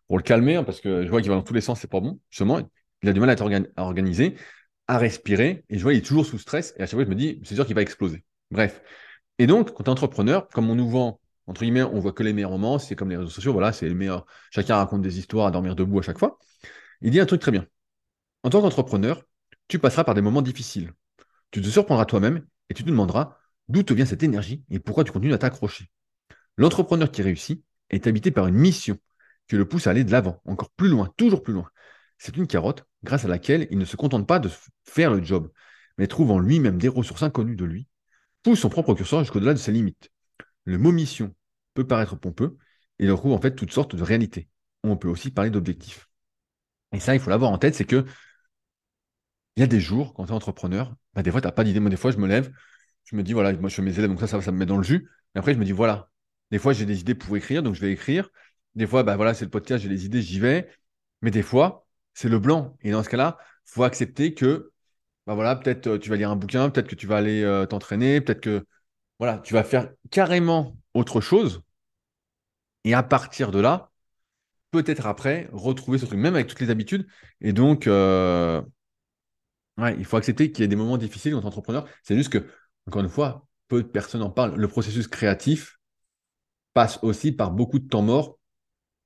[0.08, 1.90] pour le calmer, hein, parce que je vois qu'il va dans tous les sens, c'est
[1.90, 2.20] pas bon.
[2.30, 2.60] Justement,
[3.02, 3.44] il a du mal à être
[3.76, 4.36] organisé,
[4.88, 7.10] à respirer, et je vois qu'il est toujours sous stress, et à chaque fois, je
[7.10, 8.24] me dis, c'est sûr qu'il va exploser.
[8.50, 8.82] Bref.
[9.38, 12.22] Et donc, quand tu es entrepreneur, comme on nous vend, entre guillemets, on voit que
[12.22, 14.26] les meilleurs moments, c'est comme les réseaux sociaux, voilà, c'est les meilleurs.
[14.50, 16.38] Chacun raconte des histoires à dormir debout à chaque fois.
[17.00, 17.66] Il dit un truc très bien.
[18.42, 19.22] En tant qu'entrepreneur,
[19.68, 20.92] tu passeras par des moments difficiles.
[21.50, 25.04] Tu te surprendras toi-même et tu te demanderas d'où te vient cette énergie et pourquoi
[25.04, 25.90] tu continues à t'accrocher.
[26.56, 28.98] L'entrepreneur qui réussit est habité par une mission
[29.48, 31.68] qui le pousse à aller de l'avant, encore plus loin, toujours plus loin.
[32.18, 34.50] C'est une carotte grâce à laquelle il ne se contente pas de
[34.84, 35.50] faire le job,
[35.98, 37.86] mais trouve en lui-même des ressources inconnues de lui,
[38.44, 40.12] pousse son propre curseur jusqu'au-delà de ses limites.
[40.64, 41.34] Le mot mission
[41.74, 42.56] peut paraître pompeux,
[43.00, 44.48] et il retrouve en fait toutes sortes de réalités.
[44.84, 46.08] On peut aussi parler d'objectifs.
[46.92, 48.06] Et ça, il faut l'avoir en tête, c'est que
[49.56, 51.64] il y a des jours, quand tu es entrepreneur, bah, des fois, tu n'as pas
[51.64, 51.80] d'idée.
[51.80, 52.52] Moi, des fois, je me lève,
[53.04, 54.76] je me dis, voilà, moi, je fais mes élèves, donc ça, ça, me met dans
[54.76, 55.08] le jus.
[55.34, 56.10] Et après, je me dis, voilà,
[56.50, 58.30] des fois, j'ai des idées pour écrire, donc je vais écrire.
[58.74, 60.68] Des fois, bah, voilà, c'est le podcast, j'ai des idées, j'y vais.
[61.22, 62.76] Mais des fois, c'est le blanc.
[62.82, 64.72] Et dans ce cas-là, il faut accepter que,
[65.26, 67.66] bah, voilà, peut-être euh, tu vas lire un bouquin, peut-être que tu vas aller euh,
[67.66, 68.64] t'entraîner, peut-être que,
[69.42, 71.62] tu vas faire carrément autre chose.
[72.84, 73.90] Et à partir de là,
[74.70, 77.06] peut-être après, retrouver ce truc, même avec toutes les habitudes.
[77.40, 78.62] Et donc, euh,
[79.78, 81.86] il faut accepter qu'il y a des moments difficiles en tant qu'entrepreneur.
[82.02, 82.46] C'est juste que,
[82.86, 84.56] encore une fois, peu de personnes en parlent.
[84.56, 85.78] Le processus créatif
[86.74, 88.38] passe aussi par beaucoup de temps mort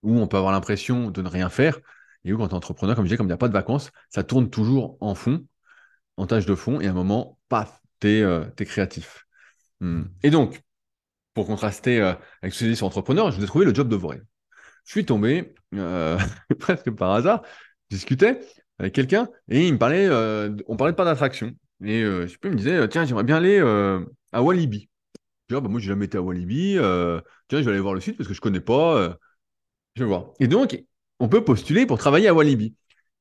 [0.02, 1.78] où on peut avoir l'impression de ne rien faire.
[2.24, 4.24] Et où, quand entrepreneur, comme je disais, comme il n'y a pas de vacances, ça
[4.24, 5.46] tourne toujours en fond,
[6.18, 9.26] en tâche de fond, et à un moment, paf, tu es, euh, créatif.
[9.80, 10.02] Hmm.
[10.22, 10.60] Et donc,
[11.32, 14.24] pour contraster euh, avec ce que entrepreneur, je vous ai trouvé le job de rêves.
[14.84, 16.18] Je suis tombé, euh,
[16.58, 17.42] presque par hasard,
[17.90, 18.40] je discutais
[18.80, 20.08] avec quelqu'un et il me parlait,
[20.66, 21.52] on parlait de pas d'attraction.
[21.84, 23.58] Et je me disait, tiens, j'aimerais bien aller
[24.32, 24.88] à Walibi.
[25.48, 26.74] Je ah, bah, j'ai jamais été à Walibi.
[27.48, 29.16] tiens, je vais aller voir le site parce que je connais pas.
[29.94, 30.32] je vais voir.
[30.40, 30.84] Et donc,
[31.20, 32.74] on peut postuler pour travailler à Walibi.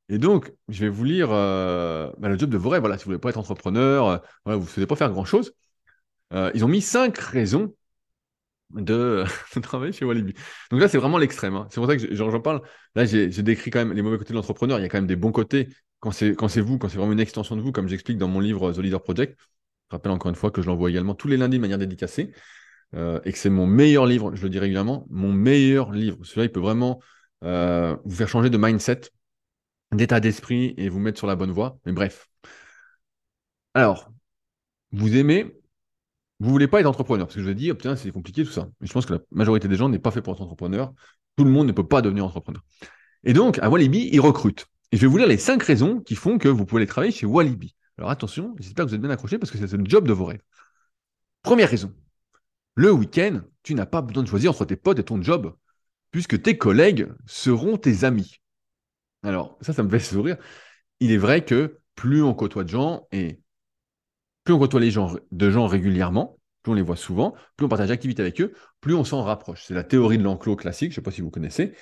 [0.10, 2.70] Et donc, je vais vous lire bah, le job de vos.
[2.80, 5.54] Voilà, si vous voulez pas être entrepreneur, voilà, vous ne savez pas faire grand-chose.
[6.32, 7.74] ils ont mis cinq raisons
[8.72, 9.24] de,
[9.62, 10.34] travailler chez Walibi.
[10.72, 11.56] Donc là, c'est vraiment l'extrême.
[11.56, 11.68] Hein.
[11.70, 12.62] C'est pour ça que j'en parle.
[12.96, 14.80] Là, j'ai décrit quand même les mauvais côtés de l'entrepreneur.
[14.80, 17.20] Il y a quand même des bons côtés quand c'est vous, quand c'est vraiment une
[17.20, 19.38] extension de vous, comme j'explique dans mon livre The Leader Project.
[19.90, 22.32] Je rappelle encore une fois que je l'envoie également tous les lundis de manière dédicacée
[22.94, 26.18] euh, et que c'est mon meilleur livre, je le dis régulièrement, mon meilleur livre.
[26.24, 27.00] Celui-là, il peut vraiment
[27.44, 29.02] euh, vous faire changer de mindset,
[29.92, 31.80] d'état d'esprit et vous mettre sur la bonne voie.
[31.86, 32.28] Mais bref.
[33.74, 34.12] Alors,
[34.92, 35.58] vous aimez
[36.40, 38.70] vous voulez pas être entrepreneur, parce que je vous ai dit, c'est compliqué tout ça.
[38.80, 40.94] Mais je pense que la majorité des gens n'est pas fait pour être entrepreneur.
[41.36, 42.64] Tout le monde ne peut pas devenir entrepreneur.
[43.24, 44.68] Et donc, à Walibi, ils recrutent.
[44.92, 47.12] Et je vais vous lire les cinq raisons qui font que vous pouvez aller travailler
[47.12, 47.76] chez Walibi.
[47.98, 50.26] Alors attention, j'espère que vous êtes bien accrochés parce que c'est le job de vos
[50.26, 50.42] rêves.
[51.42, 51.92] Première raison.
[52.76, 55.56] Le week-end, tu n'as pas besoin de choisir entre tes potes et ton job,
[56.12, 58.40] puisque tes collègues seront tes amis.
[59.28, 60.38] Alors, ça, ça me fait sourire.
[61.02, 63.42] Il est vrai que plus on côtoie de gens, et
[64.46, 67.70] plus on côtoie les gens, de gens régulièrement, plus on les voit souvent, plus on
[67.70, 69.66] partage d'activités avec eux, plus on s'en rapproche.
[69.66, 71.76] C'est la théorie de l'enclos classique, je ne sais pas si vous connaissez.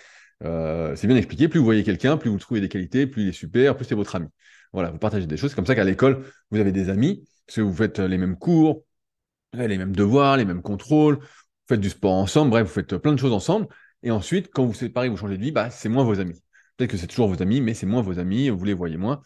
[0.43, 1.47] Euh, c'est bien expliqué.
[1.47, 3.95] Plus vous voyez quelqu'un, plus vous trouvez des qualités, plus il est super, plus c'est
[3.95, 4.27] votre ami.
[4.73, 5.51] Voilà, vous partagez des choses.
[5.51, 8.37] C'est comme ça qu'à l'école, vous avez des amis, parce que vous faites les mêmes
[8.39, 8.85] cours,
[9.53, 11.27] les mêmes devoirs, les mêmes contrôles, vous
[11.69, 13.67] faites du sport ensemble, bref, vous faites plein de choses ensemble.
[14.01, 16.41] Et ensuite, quand vous séparez, vous changez de vie, bah, c'est moins vos amis.
[16.77, 19.21] Peut-être que c'est toujours vos amis, mais c'est moins vos amis, vous les voyez moins.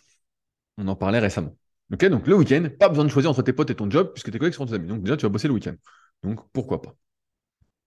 [0.77, 1.55] On en parlait récemment
[1.89, 4.37] donc le week-end, pas besoin de choisir entre tes potes et ton job, puisque tes
[4.37, 4.87] collègues seront tes amis.
[4.87, 5.75] Donc déjà, tu vas bosser le week-end.
[6.23, 6.95] Donc pourquoi pas.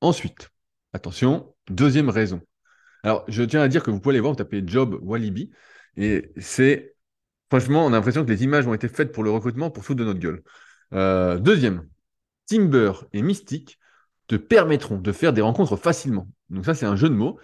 [0.00, 0.50] Ensuite,
[0.92, 2.40] attention, deuxième raison.
[3.04, 5.50] Alors, je tiens à dire que vous pouvez aller voir, vous tapez job Walibi,
[5.96, 6.96] et c'est,
[7.50, 10.00] franchement, on a l'impression que les images ont été faites pour le recrutement pour foutre
[10.00, 10.42] de notre gueule.
[10.94, 11.88] Euh, deuxième,
[12.46, 13.78] Timber et Mystique
[14.28, 16.28] te permettront de faire des rencontres facilement.
[16.50, 17.38] Donc ça, c'est un jeu de mots.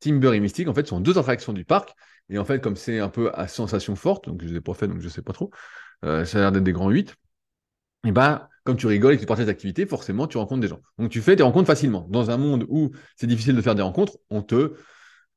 [0.00, 1.94] Timber et Mystique, en fait, sont deux attractions du parc.
[2.30, 4.60] Et en fait, comme c'est un peu à sensation forte, donc je ne les ai
[4.60, 5.50] pas fait, donc je ne sais pas trop,
[6.04, 7.14] euh, ça a l'air d'être des grands 8,
[8.06, 10.80] et bah, comme tu rigoles et que tu partages des forcément, tu rencontres des gens.
[10.98, 12.06] Donc, tu fais des rencontres facilement.
[12.10, 14.74] Dans un monde où c'est difficile de faire des rencontres, on te.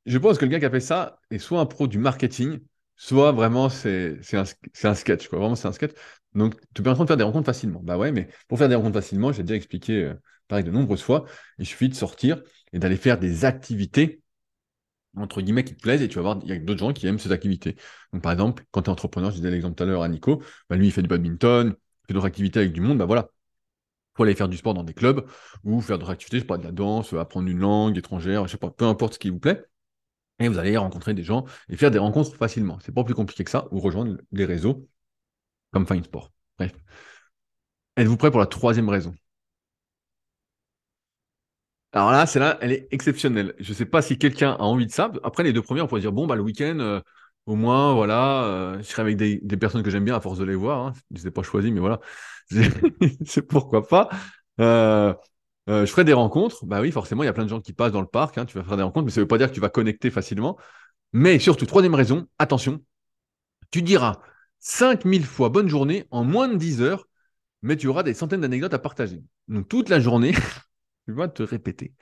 [0.05, 2.59] Je pense que le gars qui a fait ça est soit un pro du marketing,
[2.95, 4.43] soit vraiment c'est un,
[4.83, 5.39] un sketch, quoi.
[5.39, 5.91] Vraiment, c'est un sketch.
[6.33, 7.81] Donc, tu peux en de faire des rencontres facilement.
[7.83, 10.13] Bah ouais, mais pour faire des rencontres facilement, j'ai déjà expliqué, euh,
[10.47, 11.25] pareil, de nombreuses fois,
[11.57, 12.41] il suffit de sortir
[12.73, 14.20] et d'aller faire des activités,
[15.17, 17.07] entre guillemets, qui te plaisent, et tu vas voir, il y a d'autres gens qui
[17.07, 17.75] aiment ces activités.
[18.13, 20.43] Donc, par exemple, quand tu es entrepreneur, je disais l'exemple tout à l'heure à Nico,
[20.69, 23.29] bah lui, il fait du badminton, il fait d'autres activités avec du monde, bah voilà.
[24.15, 25.25] Faut aller faire du sport dans des clubs,
[25.63, 28.51] ou faire d'autres activités, je sais pas, de la danse, apprendre une langue étrangère, je
[28.51, 29.65] sais pas, peu importe ce qui vous plaît.
[30.39, 32.79] Et vous allez rencontrer des gens et faire des rencontres facilement.
[32.81, 34.87] C'est pas plus compliqué que ça, ou rejoindre des réseaux
[35.71, 36.31] comme Fine Sport.
[36.57, 36.73] Bref.
[37.95, 39.13] Êtes-vous prêt pour la troisième raison?
[41.93, 43.53] Alors là, celle-là, elle est exceptionnelle.
[43.59, 45.11] Je ne sais pas si quelqu'un a envie de ça.
[45.23, 47.01] Après, les deux premiers, on pourrait dire, bon, bah, le week-end, euh,
[47.45, 50.45] au moins, voilà, euh, je serai avec des, personnes que j'aime bien à force de
[50.45, 50.87] les voir.
[50.87, 50.93] Hein.
[51.11, 51.99] Je ne les ai pas choisis, mais voilà.
[53.25, 54.09] C'est pourquoi pas.
[54.59, 55.13] Euh,
[55.67, 56.65] je ferai des rencontres.
[56.65, 58.37] Bah oui, forcément, il y a plein de gens qui passent dans le parc.
[58.37, 58.45] Hein.
[58.45, 60.11] Tu vas faire des rencontres, mais ça ne veut pas dire que tu vas connecter
[60.11, 60.57] facilement.
[61.13, 62.81] Mais surtout, troisième raison, attention,
[63.71, 64.21] tu diras
[64.59, 67.07] 5000 fois bonne journée en moins de 10 heures,
[67.61, 69.23] mais tu auras des centaines d'anecdotes à partager.
[69.47, 70.33] Donc toute la journée,
[71.05, 71.93] tu vas te répéter.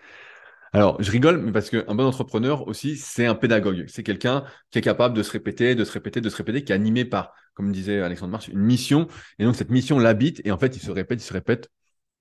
[0.72, 3.86] Alors, je rigole, mais parce qu'un bon entrepreneur aussi, c'est un pédagogue.
[3.88, 6.72] C'est quelqu'un qui est capable de se répéter, de se répéter, de se répéter, qui
[6.72, 9.08] est animé par, comme disait Alexandre March, une mission.
[9.40, 10.42] Et donc, cette mission l'habite.
[10.46, 11.70] Et en fait, il se répète, il se répète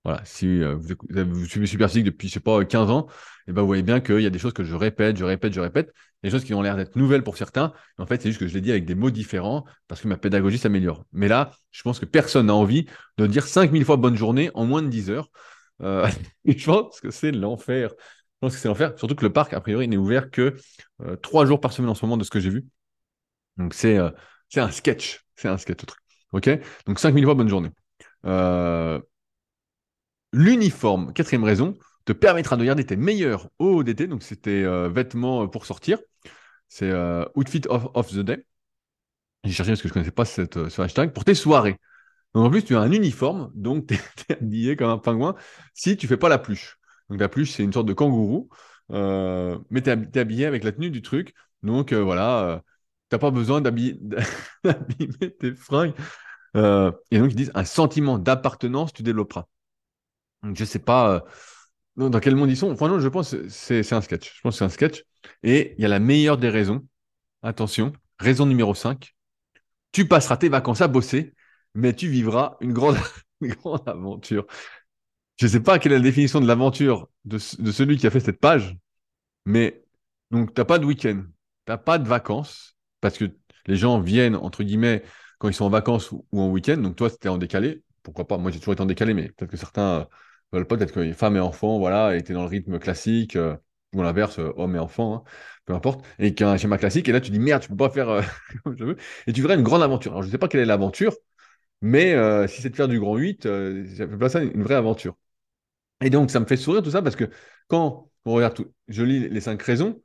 [0.05, 3.49] voilà, si euh, vous, vous, suivez Super Physique depuis, je sais pas, 15 ans, et
[3.49, 5.53] eh ben vous voyez bien qu'il y a des choses que je répète, je répète,
[5.53, 7.73] je répète, des choses qui ont l'air d'être nouvelles pour certains.
[7.97, 10.17] En fait, c'est juste que je l'ai dit avec des mots différents parce que ma
[10.17, 11.05] pédagogie s'améliore.
[11.11, 12.85] Mais là, je pense que personne n'a envie
[13.17, 15.29] de dire 5000 fois bonne journée en moins de 10 heures.
[15.81, 16.07] Euh,
[16.45, 17.89] je pense que c'est l'enfer.
[17.97, 18.97] Je pense que c'est l'enfer.
[18.97, 20.55] Surtout que le parc, a priori, n'est ouvert que
[21.01, 22.65] euh, 3 jours par semaine en ce moment de ce que j'ai vu.
[23.57, 24.09] Donc c'est euh,
[24.55, 25.25] un sketch.
[25.35, 25.99] C'est un sketch, le truc.
[26.33, 26.49] OK?
[26.85, 27.71] Donc 5000 fois bonne journée.
[30.31, 35.97] L'uniforme, quatrième raison, te permettra de garder tes meilleurs ODT, donc c'était vêtements pour sortir.
[36.67, 36.91] C'est
[37.35, 38.45] Outfit of, the Day.
[39.43, 41.79] J'ai cherché parce que je ne connaissais pas cette, ce hashtag, pour tes soirées.
[42.33, 45.35] Donc en plus, tu as un uniforme, donc tu es, habillé comme un pingouin
[45.73, 46.77] si tu fais pas la pluche.
[47.09, 48.49] Donc la pluche, c'est une sorte de kangourou,
[48.89, 51.33] mais tu es, habillé avec la tenue du truc.
[51.63, 52.61] Donc voilà,
[53.09, 53.99] tu n'as pas besoin d'habiller
[55.39, 55.93] tes fringues.
[56.55, 59.45] et donc ils disent un sentiment d'appartenance, tu développeras.
[60.43, 61.23] Donc, je sais pas
[61.97, 62.73] euh, dans quel monde ils sont.
[62.73, 64.33] Non, je pense c'est un sketch.
[64.35, 65.03] Je pense c'est un sketch.
[65.43, 66.85] Et il y a la meilleure des raisons.
[67.41, 69.15] Attention, raison numéro 5.
[69.91, 71.33] Tu passeras tes vacances à bosser,
[71.75, 72.97] mais tu vivras une grande,
[73.41, 74.45] grande aventure.
[75.39, 78.19] Je ne sais pas quelle est la définition de l'aventure de, celui qui a fait
[78.19, 78.77] cette page,
[79.45, 79.83] mais
[80.31, 83.25] donc tu n'as pas de week-end, tu n'as pas de vacances, parce que
[83.67, 85.03] les gens viennent, entre guillemets,
[85.39, 88.37] quand ils sont en vacances ou, en week-end, donc toi, c'était en décalé, pourquoi pas,
[88.37, 90.07] moi j'ai toujours été en décalé, mais peut-être que certains
[90.51, 93.55] peut-être que femmes et enfants, voilà, étaient dans le rythme classique, euh,
[93.93, 95.23] ou l'inverse, euh, homme et enfant, hein,
[95.65, 98.09] peu importe, et qu'un schéma classique, et là tu dis merde, tu peux pas faire
[98.09, 98.21] euh,
[98.63, 100.11] comme je veux, et tu verrais une grande aventure.
[100.11, 101.15] Alors je ne sais pas quelle est l'aventure,
[101.81, 105.15] mais si c'est de faire du grand 8, ça fait pas ça une vraie aventure.
[106.01, 107.29] Et donc ça me fait sourire tout ça parce que
[107.67, 110.01] quand on regarde tout, je lis les cinq raisons,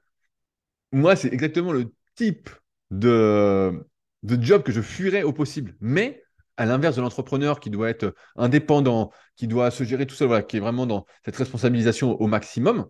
[0.92, 2.50] moi c'est exactement le type
[2.90, 3.87] de,
[4.22, 5.76] job que je fuirais au possible.
[5.80, 6.22] Mais
[6.56, 10.56] à l'inverse de l'entrepreneur qui doit être indépendant, qui doit se gérer tout seul, qui
[10.58, 12.88] est vraiment dans cette responsabilisation au maximum,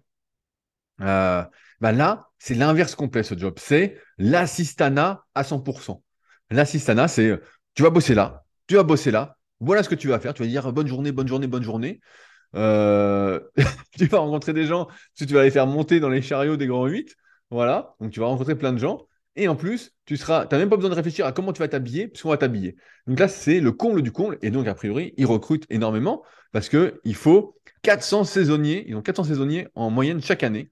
[1.01, 1.45] euh,
[1.81, 3.55] bah là, c'est l'inverse complet ce job.
[3.59, 6.03] C'est l'assistana à 100%.
[6.51, 7.41] L'assistana, c'est
[7.75, 10.35] tu vas bosser là, tu vas bosser là, voilà ce que tu vas faire.
[10.35, 12.01] Tu vas dire bonne journée, bonne journée, bonne journée.
[12.55, 13.41] Euh,
[13.99, 16.87] tu vas rencontrer des gens, tu vas les faire monter dans les chariots des grands
[16.87, 17.17] 8.
[17.51, 19.07] Voilà, donc tu vas rencontrer plein de gens.
[19.37, 21.69] Et en plus, tu seras, n'as même pas besoin de réfléchir à comment tu vas
[21.69, 22.77] t'habiller, puisqu'on va t'habiller.
[23.07, 24.39] Donc là, c'est le comble du comble.
[24.43, 26.23] Et donc, a priori, ils recrutent énormément
[26.53, 28.85] parce qu'il faut 400 saisonniers.
[28.87, 30.71] Ils ont 400 saisonniers en moyenne chaque année.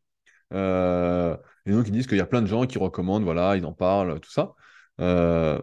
[0.55, 3.64] Euh, et donc, ils disent qu'il y a plein de gens qui recommandent, voilà, ils
[3.64, 4.55] en parlent, tout ça.
[5.00, 5.61] Euh,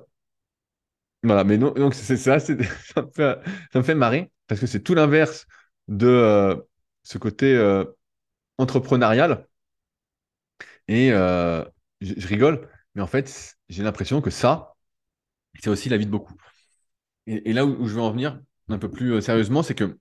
[1.24, 3.40] voilà, mais non, donc c'est ça, ça, me fait,
[3.74, 5.46] ça me fait marrer parce que c'est tout l'inverse
[5.88, 6.56] de euh,
[7.04, 7.58] ce côté
[8.58, 9.48] entrepreneurial.
[10.88, 14.76] Et je rigole, mais en fait, j'ai l'impression que ça,
[15.62, 16.36] c'est aussi la vie de beaucoup.
[17.28, 20.00] Et, là où, je veux en venir un peu plus euh, sérieusement, c'est que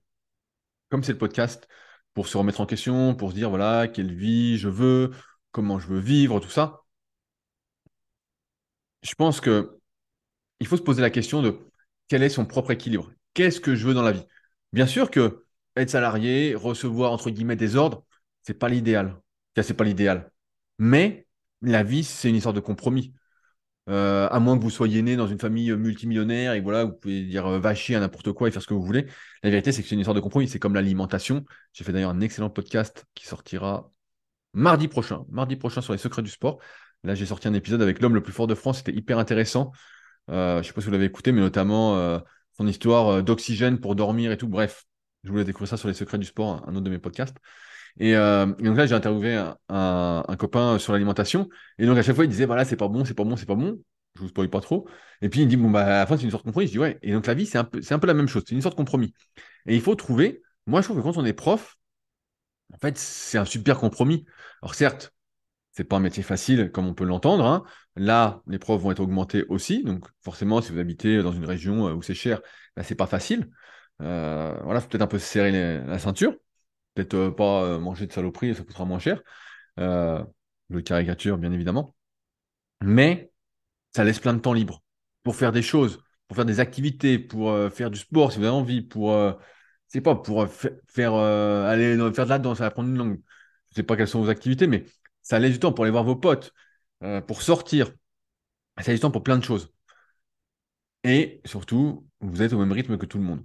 [0.90, 1.68] comme c'est le podcast
[2.14, 5.12] pour se remettre en question, pour se dire, voilà, quelle vie je veux,
[5.52, 6.82] comment je veux vivre, tout ça,
[9.02, 9.77] je pense que
[10.60, 11.58] il faut se poser la question de
[12.08, 13.10] quel est son propre équilibre?
[13.34, 14.24] Qu'est-ce que je veux dans la vie?
[14.72, 15.44] Bien sûr que
[15.76, 18.04] être salarié, recevoir entre guillemets des ordres,
[18.42, 19.20] c'est pas l'idéal.
[19.76, 20.30] Pas l'idéal.
[20.78, 21.26] Mais
[21.62, 23.12] la vie, c'est une histoire de compromis.
[23.88, 27.24] Euh, à moins que vous soyez né dans une famille multimillionnaire et voilà, vous pouvez
[27.24, 29.06] dire euh, vacher à n'importe quoi et faire ce que vous voulez.
[29.42, 30.46] La vérité, c'est que c'est une histoire de compromis.
[30.46, 31.44] C'est comme l'alimentation.
[31.72, 33.90] J'ai fait d'ailleurs un excellent podcast qui sortira
[34.52, 36.58] mardi prochain, mardi prochain sur les secrets du sport.
[37.02, 38.78] Là, j'ai sorti un épisode avec l'homme le plus fort de France.
[38.78, 39.72] C'était hyper intéressant.
[40.30, 42.18] Euh, je ne sais pas si vous l'avez écouté, mais notamment euh,
[42.52, 44.48] son histoire euh, d'oxygène pour dormir et tout.
[44.48, 44.84] Bref,
[45.24, 47.36] je voulais découvrir ça sur les secrets du sport, un autre de mes podcasts.
[48.00, 51.48] Et, donc là, j'ai interviewé un, copain sur l'alimentation.
[51.78, 53.46] Et donc à chaque fois, il disait voilà, c'est pas bon, c'est pas bon, c'est
[53.46, 53.80] pas bon.
[54.14, 54.88] Je vous spoil pas trop.
[55.20, 56.66] Et puis il dit bon bah à la fin c'est une sorte de compromis.
[56.68, 56.98] Je dis ouais.
[57.02, 58.44] Et donc la vie c'est un peu c'est un peu la même chose.
[58.46, 59.14] C'est une sorte de compromis.
[59.66, 60.42] Et il faut trouver.
[60.66, 61.78] Moi, je trouve que quand on est prof,
[62.72, 64.24] en fait, c'est un super compromis.
[64.62, 65.12] Alors certes,
[65.78, 67.46] c'est pas un métier facile comme on peut l'entendre.
[67.46, 67.62] Hein.
[67.94, 69.84] Là, les profs vont être augmentés aussi.
[69.84, 72.40] Donc forcément, si vous habitez dans une région euh, où c'est cher,
[72.76, 73.48] bah, c'est pas facile.
[74.02, 76.34] Euh, voilà, faut peut-être un peu serrer la ceinture.
[76.94, 79.22] Peut-être euh, pas manger de saloperie, ça coûtera moins cher.
[79.78, 80.20] Euh,
[80.68, 81.94] le caricature, bien évidemment.
[82.82, 83.30] Mais
[83.94, 84.82] ça laisse plein de temps libre
[85.22, 88.52] pour faire des choses, pour faire des activités, pour faire du sport si vous avez
[88.52, 89.16] envie, pour
[89.86, 90.48] c'est pas pour
[90.88, 93.20] faire aller faire de la danse, apprendre une langue.
[93.70, 94.84] Je sais pas quelles sont vos activités, mais
[95.28, 96.54] ça laisse du temps pour aller voir vos potes,
[97.02, 97.92] euh, pour sortir.
[98.78, 99.72] Ça laisse du temps pour plein de choses.
[101.04, 103.44] Et surtout, vous êtes au même rythme que tout le monde.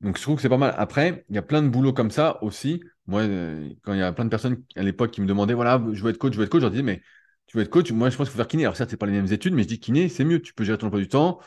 [0.00, 0.74] Donc je trouve que c'est pas mal.
[0.76, 2.82] Après, il y a plein de boulots comme ça aussi.
[3.06, 5.82] Moi, euh, quand il y a plein de personnes à l'époque qui me demandaient, voilà,
[5.92, 7.02] je veux être coach, je veux être coach, je leur disais, mais
[7.46, 8.64] tu veux être coach, moi je pense qu'il faut faire kiné.
[8.64, 10.40] Alors certes, c'est pas les mêmes études, mais je dis kiné, c'est mieux.
[10.42, 11.40] Tu peux gérer ton emploi du temps.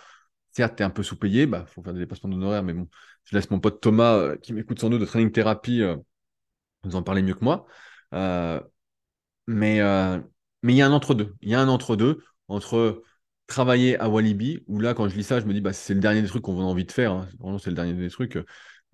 [0.52, 2.88] Certes, tu es un peu sous-payé, bah, faut faire des dépassements d'honoraires, mais bon,
[3.26, 5.84] je laisse mon pote Thomas, euh, qui m'écoute sans doute de training thérapie,
[6.84, 7.68] nous en parler mieux que moi.
[9.48, 10.20] Mais euh,
[10.64, 11.36] mais il y a un entre-deux.
[11.42, 13.04] Il y a un entre-deux entre
[13.48, 16.02] travailler à Walibi, où là, quand je lis ça, je me dis, bah, c'est le
[16.02, 17.14] dernier des trucs qu'on a envie de faire.
[17.14, 17.28] Hein.
[17.40, 18.38] Vraiment, c'est le dernier des trucs.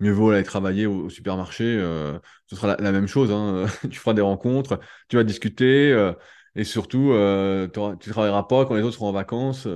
[0.00, 1.64] Mieux vaut aller travailler au, supermarché.
[1.64, 3.30] Euh, ce sera la, même chose.
[3.32, 3.66] Hein.
[3.90, 5.92] tu feras des rencontres, tu vas discuter.
[5.92, 6.12] Euh,
[6.56, 9.66] et surtout, tu ne travailleras pas quand les autres seront en vacances.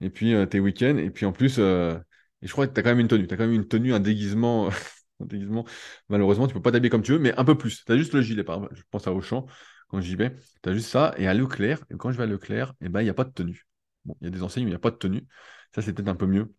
[0.00, 0.96] et puis, tes week-ends.
[0.98, 3.26] Et puis, en plus, et je crois que tu as quand même une tenue.
[3.26, 4.68] Tu as quand même une tenue, un déguisement.
[5.20, 5.64] un déguisement.
[6.08, 7.84] Malheureusement, tu peux pas t'habiller comme tu veux, mais un peu plus.
[7.84, 8.44] Tu as juste le gilet.
[8.72, 9.46] Je pense à Auchan
[9.94, 10.36] quand j'y vais.
[10.62, 11.14] Tu as juste ça.
[11.18, 13.24] Et à Leclerc, et quand je vais à Leclerc, eh ben, il n'y a pas
[13.24, 13.66] de tenue.
[14.04, 15.26] Bon, il y a des enseignes, mais il n'y a pas de tenue.
[15.74, 16.54] Ça, c'est peut-être un peu mieux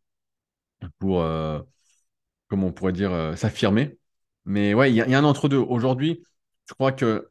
[1.00, 1.62] pour, euh,
[2.50, 4.00] comment on pourrait dire, euh, s'affirmer.
[4.46, 5.58] Mais ouais, il y, a un entre-deux.
[5.58, 6.24] Aujourd'hui,
[6.68, 7.30] je crois que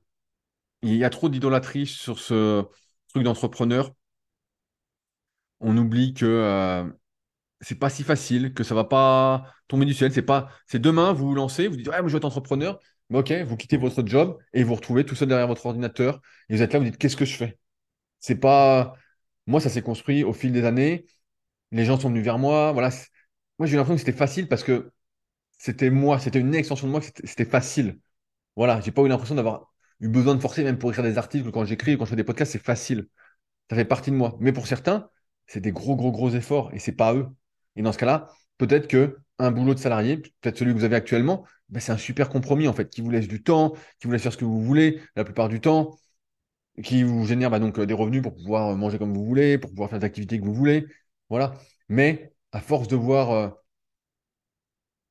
[0.82, 2.64] il y a trop d'idolâtrie sur ce
[3.08, 3.92] truc d'entrepreneur.
[5.60, 6.84] On oublie que euh,
[7.60, 10.12] c'est pas si facile, que ça va pas tomber du ciel.
[10.12, 12.78] C'est pas, c'est demain, vous vous lancez, vous dites, ouais, moi je veux être entrepreneur.
[13.12, 16.62] Ok, vous quittez votre job et vous retrouvez tout seul derrière votre ordinateur et vous
[16.62, 17.58] êtes là, vous dites qu'est-ce que je fais?
[18.20, 18.94] C'est pas.
[19.46, 21.06] Moi, ça s'est construit au fil des années.
[21.72, 22.72] Les gens sont venus vers moi.
[22.72, 22.90] Voilà.
[23.58, 24.92] Moi, j'ai eu l'impression que c'était facile parce que
[25.58, 28.00] c'était moi, c'était une extension de moi, c'était facile.
[28.56, 31.50] Voilà, j'ai pas eu l'impression d'avoir eu besoin de forcer, même pour écrire des articles,
[31.52, 33.08] quand j'écris, quand je fais des podcasts, c'est facile.
[33.70, 34.36] Ça fait partie de moi.
[34.40, 35.10] Mais pour certains,
[35.46, 37.28] c'est des gros, gros, gros efforts et c'est pas eux.
[37.76, 40.96] Et dans ce cas-là, peut-être que un boulot de salarié, peut-être celui que vous avez
[40.96, 44.12] actuellement, ben, c'est un super compromis en fait, qui vous laisse du temps, qui vous
[44.12, 45.96] laisse faire ce que vous voulez la plupart du temps,
[46.82, 49.58] qui vous génère bah, donc euh, des revenus pour pouvoir euh, manger comme vous voulez,
[49.58, 50.86] pour pouvoir faire des activités que vous voulez.
[51.28, 51.54] Voilà.
[51.88, 53.48] Mais à force de voir euh,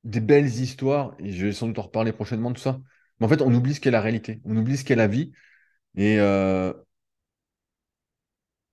[0.03, 2.79] des belles histoires, et je vais sans doute en reparler prochainement de ça,
[3.19, 5.31] mais en fait, on oublie ce qu'est la réalité, on oublie ce qu'est la vie.
[5.95, 6.17] Et,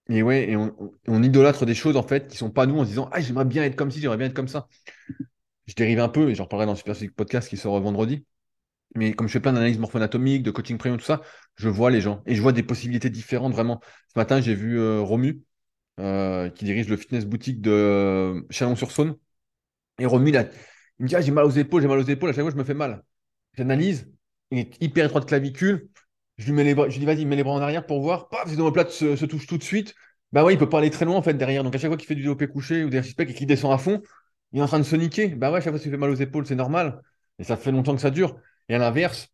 [0.09, 2.89] et ouais, et on, idolâtre des choses en fait qui sont pas nous en se
[2.89, 4.69] disant Ah, j'aimerais bien être comme ci, j'aimerais bien être comme ça
[5.67, 8.25] je dérive un peu, et j'en reparlerai dans le Super Podcast qui sort vendredi.
[8.97, 11.23] Mais comme je fais plein d'analyses morpho-anatomiques, de coaching premium, tout ça,
[11.57, 13.81] je vois les gens et je vois des possibilités différentes vraiment.
[14.13, 15.43] Ce matin, j'ai vu euh, Romu,
[16.01, 19.17] euh, qui dirige le fitness boutique de euh, Chalon-sur-Saône.
[19.99, 20.51] Et Romu, il,
[20.99, 22.57] me dit ah, J'ai mal aux épaules, j'ai mal aux épaules, à chaque fois, je
[22.57, 23.05] me fais mal.
[23.57, 24.11] J'analyse,
[24.51, 25.89] il est hyper étroit de clavicule.
[26.39, 28.01] Je lui, mets les bras, je lui dis Vas-y, mets les bras en arrière pour
[28.01, 28.29] voir.
[28.29, 29.95] Paf, ses omoplates se, se touche tout de suite.
[30.33, 31.65] Bah ouais, il peut pas aller très loin en fait derrière.
[31.65, 33.73] Donc à chaque fois qu'il fait du développé couché ou des respects et qu'il descend
[33.73, 34.03] à fond,
[34.53, 35.29] il est en train de se niquer.
[35.29, 37.03] Bah ouais, chaque fois qu'il fait mal aux épaules, c'est normal.
[37.39, 38.37] Et ça fait longtemps que ça dure.
[38.69, 39.29] Et à l'inverse,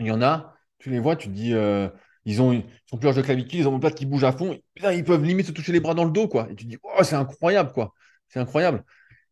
[0.00, 1.88] il y en a, tu les vois, tu dis, euh,
[2.24, 4.58] ils, ont, plus larges de clavicule, ils ont une plate qui bouge à fond.
[4.76, 6.48] ils peuvent limite se toucher les bras dans le dos, quoi.
[6.50, 7.94] Et tu dis, oh, c'est incroyable, quoi.
[8.28, 8.84] C'est incroyable.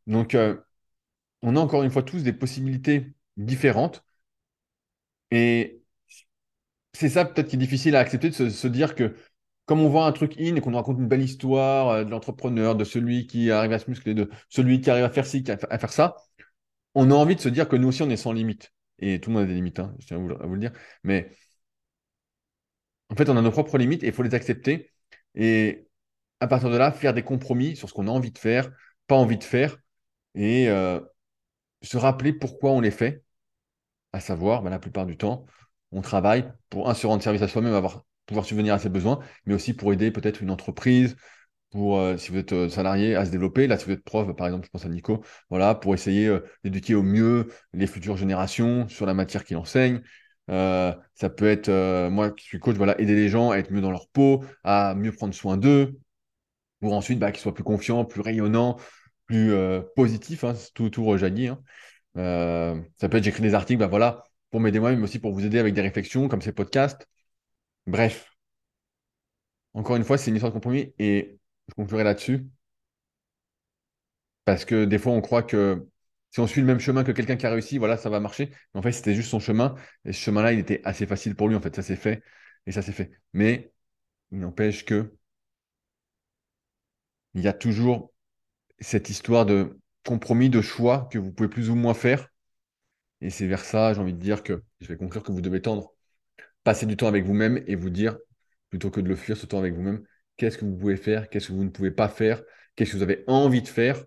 [0.07, 0.57] Donc, euh,
[1.43, 4.05] on a encore une fois tous des possibilités différentes.
[5.31, 5.83] Et
[6.93, 9.15] c'est ça peut-être qui est difficile à accepter, de se dire que
[9.67, 12.77] comme on voit un truc in et qu'on raconte une belle histoire euh, de l'entrepreneur,
[12.77, 15.79] de celui qui arrive à se muscler, de celui qui arrive à faire ci, à
[15.79, 16.17] faire ça,
[16.95, 18.73] on a envie de se dire que nous aussi, on est sans limite.
[18.99, 20.73] Et tout le monde a des limites, hein, je tiens à vous, le dire.
[21.05, 21.31] Mais
[23.11, 24.93] en fait, on a nos propres limites et il faut les accepter.
[25.35, 25.89] Et
[26.41, 28.71] à partir de là, faire des compromis sur ce qu'on a envie de faire,
[29.07, 29.79] pas envie de faire,
[30.35, 31.01] et euh,
[31.83, 33.23] se rappeler pourquoi on les fait.
[34.13, 35.47] À savoir, ben, la plupart du temps,
[35.93, 39.21] on travaille pour un se rendre service à soi-même, avoir pouvoir subvenir à ses besoins,
[39.47, 41.17] mais aussi pour aider peut-être une entreprise,
[41.71, 43.67] pour, euh, si vous êtes euh, salarié, à se développer.
[43.67, 46.41] Là, si vous êtes prof, par exemple, je pense à Nico, voilà, pour essayer euh,
[46.65, 50.01] d'éduquer au mieux les futures générations sur la matière qu'il enseigne.
[50.49, 51.71] Ça peut être,
[52.09, 54.95] moi qui suis coach, voilà, aider les gens à être mieux dans leur peau, à
[54.95, 55.99] mieux prendre soin d'eux,
[56.81, 58.77] pour ensuite bah, qu'ils soient plus confiants, plus rayonnants,
[59.27, 59.53] plus
[59.97, 60.45] positifs.
[60.45, 61.49] hein, tout, tout rejaillit.
[61.49, 61.61] hein.
[62.99, 65.45] Ça peut être, j'écris des articles, bah, voilà, pour m'aider moi, mais aussi pour vous
[65.45, 67.09] aider avec des réflexions, comme ces podcasts.
[67.87, 68.31] Bref,
[69.75, 72.47] encore une fois, c'est une histoire de compromis et je conclurai là-dessus.
[74.45, 75.87] Parce que des fois, on croit que
[76.31, 78.51] si on suit le même chemin que quelqu'un qui a réussi, voilà, ça va marcher.
[78.75, 79.75] Mais en fait, c'était juste son chemin.
[80.05, 81.57] Et ce chemin-là, il était assez facile pour lui.
[81.57, 82.23] En fait, ça s'est fait.
[82.67, 83.11] Et ça s'est fait.
[83.33, 83.73] Mais
[84.33, 85.15] il n'empêche que
[87.35, 88.13] il y a toujours
[88.81, 92.29] cette histoire de compromis, de choix que vous pouvez plus ou moins faire.
[93.23, 95.63] Et c'est vers ça, j'ai envie de dire que je vais conclure que vous devez
[95.63, 95.96] tendre.
[96.67, 98.19] Passer du temps avec vous-même et vous dire,
[98.71, 100.03] plutôt que de le fuir, ce temps avec vous-même,
[100.37, 102.43] qu'est-ce que vous pouvez faire, qu'est-ce que vous ne pouvez pas faire,
[102.75, 104.05] qu'est-ce que vous avez envie de faire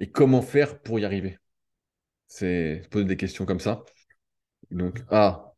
[0.00, 1.38] et comment faire pour y arriver.
[2.26, 3.84] C'est poser des questions comme ça.
[4.72, 5.54] Donc, ah,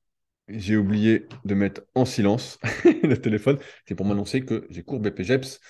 [0.48, 3.58] j'ai oublié de mettre en silence le téléphone.
[3.88, 5.60] C'est pour m'annoncer que j'ai cours BPGEPS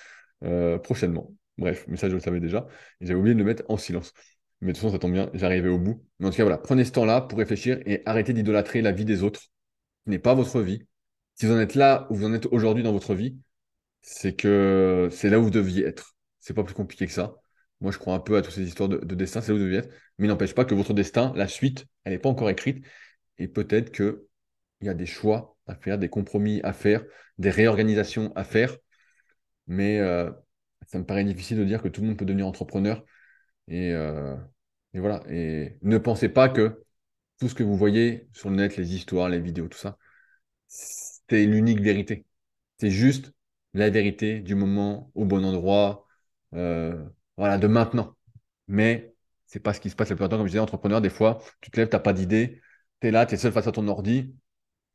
[0.43, 1.33] euh, prochainement.
[1.57, 2.67] Bref, mais ça, je le savais déjà.
[2.99, 4.13] J'avais oublié de le mettre en silence.
[4.59, 6.03] Mais de toute façon, ça tombe bien, j'arrivais au bout.
[6.19, 9.05] Mais en tout cas, voilà, prenez ce temps-là pour réfléchir et arrêtez d'idolâtrer la vie
[9.05, 9.52] des autres.
[10.05, 10.85] N'est pas votre vie.
[11.35, 13.37] Si vous en êtes là où vous en êtes aujourd'hui dans votre vie,
[14.01, 16.15] c'est que c'est là où vous deviez être.
[16.39, 17.35] C'est pas plus compliqué que ça.
[17.81, 19.57] Moi, je crois un peu à toutes ces histoires de, de destin, c'est là où
[19.57, 19.89] vous deviez être.
[20.17, 22.85] Mais il n'empêche pas que votre destin, la suite, elle n'est pas encore écrite.
[23.37, 24.17] Et peut-être qu'il
[24.81, 27.03] y a des choix à faire, des compromis à faire,
[27.37, 28.77] des réorganisations à faire.
[29.67, 30.31] Mais euh,
[30.87, 33.03] ça me paraît difficile de dire que tout le monde peut devenir entrepreneur.
[33.67, 34.35] Et, euh,
[34.93, 35.23] et voilà.
[35.29, 36.82] Et ne pensez pas que
[37.43, 39.97] tout ce que vous voyez sur le net, les histoires, les vidéos, tout ça,
[40.67, 42.25] c'est l'unique vérité.
[42.79, 43.33] C'est juste
[43.73, 46.07] la vérité du moment, au bon endroit,
[46.53, 47.03] euh,
[47.35, 48.15] voilà, de maintenant.
[48.69, 49.13] Mais
[49.45, 50.37] c'est pas ce qui se passe le plus longtemps.
[50.37, 52.61] Comme je disais, entrepreneur, des fois, tu te lèves, tu n'as pas d'idée,
[53.01, 54.33] tu es là, tu es seul face à ton ordi,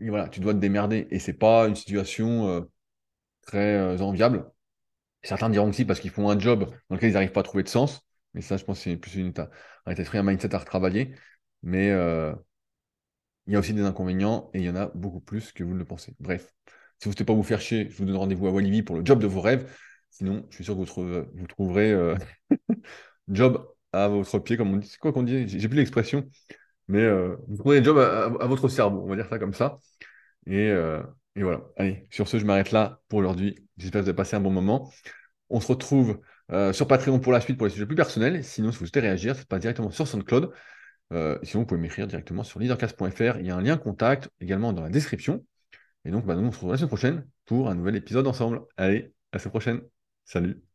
[0.01, 1.07] et voilà, tu dois te démerder.
[1.11, 2.63] Et c'est pas une situation euh,
[3.43, 4.51] très euh, enviable.
[5.23, 7.45] Certains diront que si, parce qu'ils font un job dans lequel ils n'arrivent pas à
[7.45, 8.03] trouver de sens.
[8.35, 9.35] Mais ça, je pense que c'est plus une,
[9.87, 11.15] un un mindset à retravailler.
[11.63, 12.35] Mais euh,
[13.47, 15.73] il y a aussi des inconvénients et il y en a beaucoup plus que vous
[15.73, 16.15] ne le pensez.
[16.21, 16.53] Bref,
[16.99, 18.97] si vous ne souhaitez pas vous faire chier, je vous donne rendez-vous à Walibi pour
[18.97, 19.73] le job de vos rêves.
[20.11, 22.15] Sinon, je suis sûr que vous, trouve- vous trouverez euh,
[23.29, 24.89] job à votre pied, comme on dit.
[24.89, 25.49] C'est quoi qu'on dit?
[25.49, 26.29] J'ai plus l'expression,
[26.89, 29.79] mais euh, vous trouverez job à, votre cerveau, on va dire ça comme ça.
[30.47, 31.03] Et, euh,
[31.37, 31.63] et voilà.
[31.77, 33.57] Allez, sur ce, je m'arrête là pour aujourd'hui.
[33.79, 34.91] J'espère que vous avez passé un bon moment.
[35.51, 36.21] On se retrouve
[36.53, 38.45] euh, sur Patreon pour la suite pour les sujets plus personnels.
[38.45, 40.53] Sinon, si vous souhaitez réagir, se passe directement sur SoundCloud.
[41.13, 43.39] Euh, sinon, vous pouvez m'écrire directement sur leadercast.fr.
[43.39, 45.45] Il y a un lien contact également dans la description.
[46.05, 48.63] Et donc, bah, nous, on se retrouve la semaine prochaine pour un nouvel épisode ensemble.
[48.77, 49.81] Allez, à la semaine prochaine.
[50.25, 50.68] Salut.